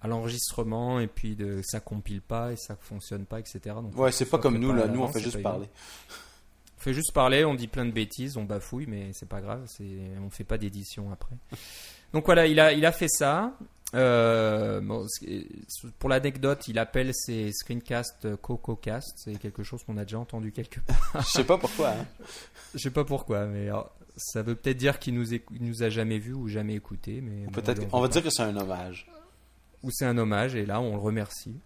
à 0.00 0.08
l'enregistrement 0.08 1.00
et 1.00 1.06
puis 1.06 1.36
de, 1.36 1.60
ça 1.64 1.80
compile 1.80 2.20
pas 2.20 2.52
et 2.52 2.56
ça 2.56 2.76
fonctionne 2.76 3.24
pas, 3.24 3.40
etc. 3.40 3.60
Donc, 3.64 3.96
ouais, 3.96 4.12
c'est 4.12 4.26
pas 4.26 4.38
comme 4.38 4.58
nous, 4.58 4.72
là. 4.72 4.86
Nous, 4.86 5.00
on 5.00 5.08
fait 5.08 5.20
juste 5.20 5.42
parler. 5.42 5.68
On 6.78 6.80
fait 6.80 6.94
juste 6.94 7.12
parler, 7.12 7.44
on 7.44 7.54
dit 7.54 7.66
plein 7.66 7.86
de 7.86 7.90
bêtises, 7.90 8.36
on 8.36 8.44
bafouille, 8.44 8.86
mais 8.86 9.10
c'est 9.12 9.28
pas 9.28 9.40
grave, 9.40 9.66
on 10.24 10.30
fait 10.30 10.44
pas 10.44 10.58
d'édition 10.58 11.10
après. 11.10 11.36
Donc 12.12 12.26
voilà, 12.26 12.46
il 12.46 12.60
a, 12.60 12.72
il 12.72 12.86
a 12.86 12.92
fait 12.92 13.08
ça. 13.08 13.56
Euh, 13.94 14.80
pour 15.98 16.08
l'anecdote, 16.08 16.68
il 16.68 16.78
appelle 16.78 17.12
ses 17.12 17.52
screencasts 17.52 18.36
CocoCast. 18.36 19.14
C'est 19.16 19.38
quelque 19.38 19.62
chose 19.62 19.82
qu'on 19.84 19.96
a 19.96 20.04
déjà 20.04 20.18
entendu 20.18 20.52
quelque 20.52 20.80
part. 20.80 21.12
Je 21.22 21.30
sais 21.30 21.44
pas 21.44 21.58
pourquoi. 21.58 21.90
Hein. 21.90 22.06
Je 22.74 22.78
sais 22.78 22.90
pas 22.90 23.04
pourquoi, 23.04 23.46
mais 23.46 23.68
ça 24.16 24.42
veut 24.42 24.54
peut-être 24.54 24.76
dire 24.76 24.98
qu'il 24.98 25.14
nous, 25.14 25.26
nous 25.60 25.82
a 25.82 25.88
jamais 25.88 26.18
vu 26.18 26.34
ou 26.34 26.48
jamais 26.48 26.74
écouté. 26.74 27.20
Mais 27.20 27.46
peut-être, 27.52 27.82
on 27.92 28.00
va 28.00 28.08
dire 28.08 28.22
que 28.22 28.30
c'est 28.30 28.42
un 28.42 28.56
hommage. 28.56 29.08
Ou 29.86 29.90
c'est 29.92 30.04
un 30.04 30.18
hommage, 30.18 30.56
et 30.56 30.66
là, 30.66 30.80
on 30.80 30.96
le 30.96 31.00
remercie. 31.00 31.60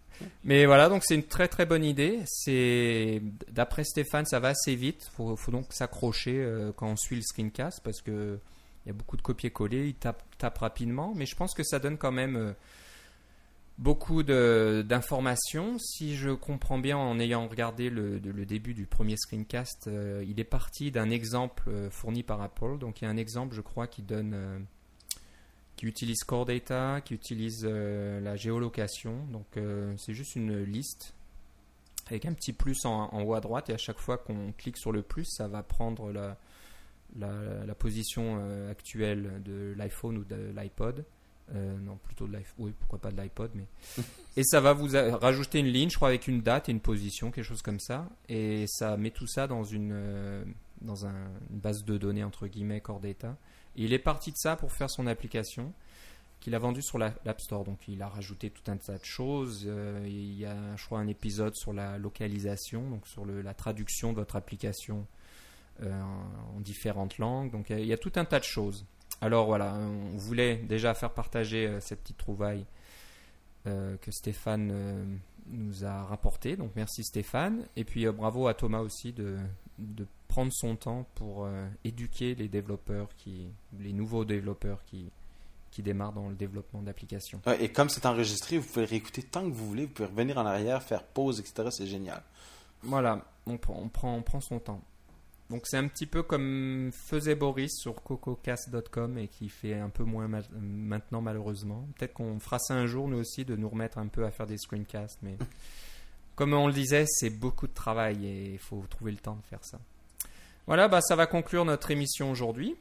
Mais 0.45 0.67
voilà, 0.67 0.91
donc 0.91 1.03
c'est 1.05 1.15
une 1.15 1.25
très 1.25 1.49
très 1.49 1.65
bonne 1.65 1.85
idée. 1.85 2.21
C'est 2.27 3.23
d'après 3.51 3.85
Stéphane, 3.85 4.27
ça 4.27 4.39
va 4.39 4.49
assez 4.49 4.75
vite. 4.75 5.11
Faut, 5.17 5.35
faut 5.37 5.51
donc 5.51 5.73
s'accrocher 5.73 6.37
euh, 6.37 6.73
quand 6.77 6.89
on 6.89 6.97
suit 6.97 7.17
le 7.17 7.23
screencast 7.23 7.81
parce 7.83 8.03
que 8.03 8.39
il 8.85 8.89
y 8.89 8.91
a 8.91 8.93
beaucoup 8.93 9.17
de 9.17 9.23
copier-coller. 9.23 9.89
Il 9.89 9.95
tape, 9.95 10.23
tape 10.37 10.59
rapidement, 10.59 11.15
mais 11.17 11.25
je 11.25 11.35
pense 11.35 11.55
que 11.55 11.63
ça 11.63 11.79
donne 11.79 11.97
quand 11.97 12.13
même 12.13 12.37
euh, 12.37 12.53
beaucoup 13.79 14.23
d'informations. 14.23 15.79
Si 15.79 16.17
je 16.17 16.31
comprends 16.31 16.79
bien, 16.79 16.99
en 16.99 17.19
ayant 17.19 17.49
regardé 17.49 17.89
le, 17.89 18.19
le 18.19 18.45
début 18.45 18.75
du 18.75 18.85
premier 18.85 19.17
screencast, 19.17 19.87
euh, 19.87 20.23
il 20.29 20.39
est 20.39 20.45
parti 20.45 20.91
d'un 20.91 21.09
exemple 21.09 21.71
fourni 21.91 22.23
par 22.23 22.43
Apple. 22.43 22.77
Donc 22.79 23.01
il 23.01 23.05
y 23.05 23.09
a 23.09 23.11
un 23.11 23.17
exemple, 23.17 23.55
je 23.55 23.63
crois, 23.63 23.87
qui 23.87 24.03
donne 24.03 24.67
qui 25.81 25.87
utilise 25.87 26.25
Core 26.25 26.45
Data, 26.45 27.01
qui 27.01 27.15
utilise 27.15 27.63
euh, 27.65 28.21
la 28.21 28.37
géolocation. 28.37 29.25
Donc 29.33 29.47
euh, 29.57 29.95
c'est 29.97 30.13
juste 30.13 30.37
une 30.37 30.63
liste 30.63 31.15
avec 32.09 32.27
un 32.27 32.35
petit 32.35 32.53
plus 32.53 32.85
en, 32.85 33.09
haut 33.23 33.33
à 33.33 33.41
droite 33.41 33.71
et 33.71 33.73
à 33.73 33.79
chaque 33.79 33.99
fois 33.99 34.19
qu'on 34.19 34.53
clique 34.59 34.77
sur 34.77 34.93
le 34.93 35.01
plus, 35.01 35.25
ça 35.25 35.49
va 35.49 35.63
prendre 35.63 36.13
la, 36.13 36.37
la, 37.17 37.75
position 37.75 38.41
euh, 38.43 38.71
actuelle 38.71 39.41
de 39.43 39.73
l'iPhone 39.75 40.19
ou 40.19 40.25
de 40.25 40.53
l'iPod. 40.55 41.03
non, 41.55 41.97
plutôt 42.05 42.27
de 42.27 42.35
l'iPhone. 42.35 42.67
Oui, 42.67 42.75
pourquoi 42.79 42.99
pas 42.99 43.11
de 43.11 43.17
l'iPod, 43.19 43.51
mais. 43.55 43.65
et 44.37 44.45
ça 44.45 44.61
va 44.61 44.75
vous 44.75 44.89
rajouter 44.93 45.61
une 45.61 45.69
ligne, 45.69 45.89
je 45.89 45.97
crois, 45.97 46.09
avec 46.09 46.29
une 46.29 46.43
date 46.43 46.69
et 46.69 46.73
une 46.73 46.81
position, 46.81 47.31
quelque 47.31 47.47
chose 47.47 47.63
comme 47.63 47.81
ça. 47.81 48.07
Et 48.29 48.67
ça 48.67 48.99
met 48.99 49.13
tout 49.13 49.27
ça 49.27 49.47
dans 49.47 49.65
une, 49.65 50.45
dans 50.83 51.07
une 51.07 51.31
base 51.49 51.85
de 51.85 51.97
données, 51.97 52.25
entre 52.25 52.49
guillemets, 52.49 52.83
Core 52.83 53.01
Data 53.01 53.39
il 53.77 53.93
est 53.93 53.99
parti 53.99 54.33
de 54.33 54.37
ça 54.37 54.57
pour 54.57 54.73
faire 54.73 54.91
son 54.91 55.07
application 55.07 55.73
qu'il 56.41 56.55
a 56.55 56.59
vendue 56.59 56.83
sur 56.83 56.99
l'App 56.99 57.41
Store. 57.41 57.65
Donc 57.65 57.79
il 57.87 58.03
a 58.03 58.09
rajouté 58.09 58.51
tout 58.51 58.69
un 58.71 58.77
tas 58.77 58.99
de 58.99 59.05
choses. 59.05 59.65
Euh, 59.67 60.03
il 60.07 60.39
y 60.39 60.47
a, 60.47 60.57
je 60.77 60.85
crois, 60.87 60.99
un 60.99 61.07
épisode 61.07 61.55
sur 61.55 61.73
la 61.73 61.99
localisation, 61.99 62.89
donc 62.89 63.07
sur 63.07 63.25
la 63.27 63.55
traduction 63.55 64.13
de 64.13 64.17
votre 64.17 64.37
application 64.37 65.07
euh, 65.83 66.03
en, 66.57 66.61
différentes 66.61 67.19
langues. 67.19 67.51
Donc 67.51 67.71
il 67.71 67.85
y, 67.85 67.93
a, 67.93 67.99
tout 67.99 68.13
un 68.17 68.25
tas 68.25 68.41
de 68.41 68.45
choses. 68.45 68.87
Alors 69.21 69.47
voilà, 69.47 69.75
on 69.75 70.17
voulait 70.17 70.57
déjà 70.57 70.95
faire 70.95 71.13
partager 71.13 71.67
euh, 71.67 71.81
cette 71.81 72.01
petite 72.01 72.19
trouvaille 72.19 72.65
que 73.67 74.11
Stéphane 74.11 75.21
nous 75.49 75.85
a 75.85 76.05
rapportée. 76.05 76.57
Donc 76.57 76.71
merci 76.77 77.05
Stéphane. 77.05 77.67
Et 77.77 77.85
puis 77.85 78.07
bravo 78.07 78.49
à 78.49 78.55
Thomas 78.55 78.81
aussi 78.81 79.13
de, 79.13 79.37
de 79.81 80.07
prendre 80.29 80.53
son 80.53 80.77
temps 80.77 81.07
pour 81.15 81.45
euh, 81.45 81.67
éduquer 81.85 82.35
les 82.35 82.49
développeurs, 82.49 83.09
qui, 83.17 83.49
les 83.79 83.93
nouveaux 83.93 84.25
développeurs 84.25 84.83
qui, 84.85 85.11
qui 85.71 85.83
démarrent 85.83 86.13
dans 86.13 86.29
le 86.29 86.35
développement 86.35 86.83
d'applications. 86.83 87.41
et 87.59 87.71
comme 87.71 87.89
c'est 87.89 88.07
enregistré, 88.07 88.59
vous 88.59 88.69
pouvez 88.69 88.85
réécouter 88.85 89.23
tant 89.23 89.43
que 89.43 89.53
vous 89.55 89.67
voulez, 89.67 89.87
vous 89.87 89.93
pouvez 89.93 90.09
revenir 90.09 90.39
en 90.39 90.47
arrière, 90.47 90.83
faire 90.83 91.03
pause, 91.03 91.41
etc. 91.41 91.69
C'est 91.71 91.87
génial. 91.87 92.23
Voilà, 92.83 93.25
on, 93.47 93.59
on, 93.69 93.89
prend, 93.89 94.15
on 94.15 94.23
prend 94.23 94.41
son 94.41 94.59
temps. 94.59 94.83
Donc 95.51 95.63
c'est 95.65 95.77
un 95.77 95.89
petit 95.89 96.07
peu 96.07 96.23
comme 96.23 96.93
faisait 96.93 97.35
Boris 97.35 97.73
sur 97.77 97.97
cococast.com 97.97 99.19
et 99.19 99.27
qui 99.27 99.49
fait 99.49 99.75
un 99.75 99.89
peu 99.89 100.05
moins 100.05 100.29
maintenant 100.61 101.21
malheureusement. 101.21 101.89
Peut-être 101.99 102.15
qu'on 102.15 102.39
fera 102.39 102.61
ça 102.61 102.75
un 102.75 102.87
jour 102.87 103.09
nous 103.09 103.19
aussi 103.19 103.45
de 103.45 103.57
nous 103.57 103.69
remettre 103.69 103.99
un 103.99 104.07
peu 104.07 104.25
à 104.25 104.31
faire 104.31 104.47
des 104.47 104.59
screencasts, 104.59 105.19
mais 105.23 105.37
comme 106.41 106.55
on 106.55 106.69
le 106.69 106.73
disait, 106.73 107.05
c'est 107.07 107.29
beaucoup 107.29 107.67
de 107.67 107.75
travail 107.75 108.25
et 108.25 108.53
il 108.55 108.59
faut 108.59 108.83
trouver 108.89 109.13
le 109.13 109.19
temps 109.19 109.37
de 109.37 109.47
faire 109.51 109.63
ça. 109.63 109.79
Voilà, 110.67 110.89
bah, 110.89 111.03
ça 111.03 111.15
va 111.15 111.27
conclure 111.27 111.67
notre 111.67 111.91
émission 111.91 112.31
aujourd'hui. 112.31 112.77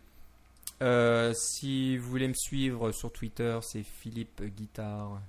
Euh, 0.81 1.33
si 1.33 1.97
vous 1.97 2.09
voulez 2.09 2.29
me 2.29 2.33
suivre 2.33 2.93
sur 2.93 3.11
Twitter, 3.11 3.59
c'est 3.61 3.83
Philippe 3.83 4.41
Guitare 4.55 5.19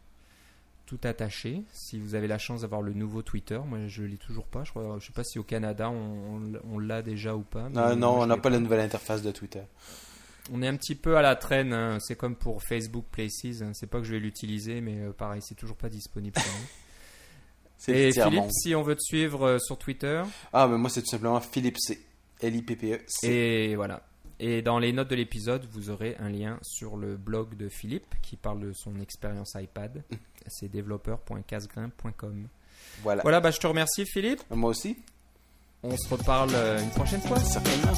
tout 0.86 1.00
attaché. 1.02 1.64
Si 1.72 1.98
vous 1.98 2.14
avez 2.14 2.28
la 2.28 2.38
chance 2.38 2.60
d'avoir 2.60 2.82
le 2.82 2.92
nouveau 2.92 3.22
Twitter, 3.22 3.58
moi 3.66 3.80
je 3.88 4.04
l'ai 4.04 4.16
toujours 4.16 4.46
pas. 4.46 4.62
Je 4.62 4.78
ne 4.78 5.00
sais 5.00 5.12
pas 5.12 5.24
si 5.24 5.40
au 5.40 5.42
Canada 5.42 5.90
on, 5.90 6.78
l'a 6.78 7.02
déjà 7.02 7.34
ou 7.34 7.42
pas. 7.42 7.68
Non, 7.68 7.96
non, 7.96 8.20
on 8.20 8.26
n'a 8.26 8.36
pas, 8.36 8.48
la 8.48 8.60
nouvelle 8.60 8.78
interface 8.78 9.22
de 9.22 9.32
Twitter. 9.32 9.62
On 10.52 10.62
est 10.62 10.68
un 10.68 10.76
petit 10.76 10.94
peu 10.94 11.16
à 11.16 11.22
la 11.22 11.34
traîne. 11.34 11.72
Hein. 11.72 11.98
C'est 11.98 12.14
comme 12.14 12.36
pour 12.36 12.62
Facebook 12.62 13.06
Places. 13.10 13.60
Hein. 13.60 13.72
C'est 13.74 13.88
pas 13.88 13.98
que 13.98 14.04
je 14.04 14.12
vais 14.12 14.20
l'utiliser, 14.20 14.80
mais 14.80 15.00
euh, 15.00 15.12
pareil, 15.12 15.42
c'est 15.42 15.56
toujours 15.56 15.76
pas 15.76 15.88
disponible 15.88 16.34
pour 16.34 16.52
nous. 16.60 16.68
Et 17.88 18.12
Philippe, 18.12 18.50
si 18.50 18.74
on 18.74 18.82
veut 18.82 18.94
te 18.94 19.02
suivre 19.02 19.46
euh, 19.46 19.58
sur 19.58 19.78
Twitter. 19.78 20.22
Ah, 20.52 20.68
mais 20.68 20.76
moi 20.76 20.90
c'est 20.90 21.00
tout 21.02 21.10
simplement 21.10 21.40
Philippe 21.40 21.78
C. 21.78 22.04
L-I-P-P-E. 22.42 23.00
Et 23.22 23.76
voilà. 23.76 24.02
Et 24.38 24.62
dans 24.62 24.78
les 24.78 24.92
notes 24.92 25.08
de 25.08 25.16
l'épisode, 25.16 25.66
vous 25.70 25.90
aurez 25.90 26.16
un 26.18 26.30
lien 26.30 26.58
sur 26.62 26.96
le 26.96 27.16
blog 27.18 27.56
de 27.56 27.68
Philippe 27.68 28.14
qui 28.22 28.36
parle 28.36 28.60
de 28.60 28.72
son 28.72 28.98
expérience 29.00 29.52
iPad. 29.54 30.02
C'est 30.46 30.70
développeur.casgrain.com. 30.70 32.48
Voilà. 33.02 33.22
Voilà, 33.22 33.40
bah, 33.40 33.50
je 33.50 33.58
te 33.58 33.66
remercie 33.66 34.06
Philippe. 34.06 34.40
Moi 34.50 34.70
aussi. 34.70 34.96
On 35.82 35.96
se 35.96 36.08
reparle 36.08 36.50
euh, 36.54 36.80
une 36.82 36.90
prochaine 36.90 37.20
fois. 37.20 37.38
Certainement. 37.40 37.92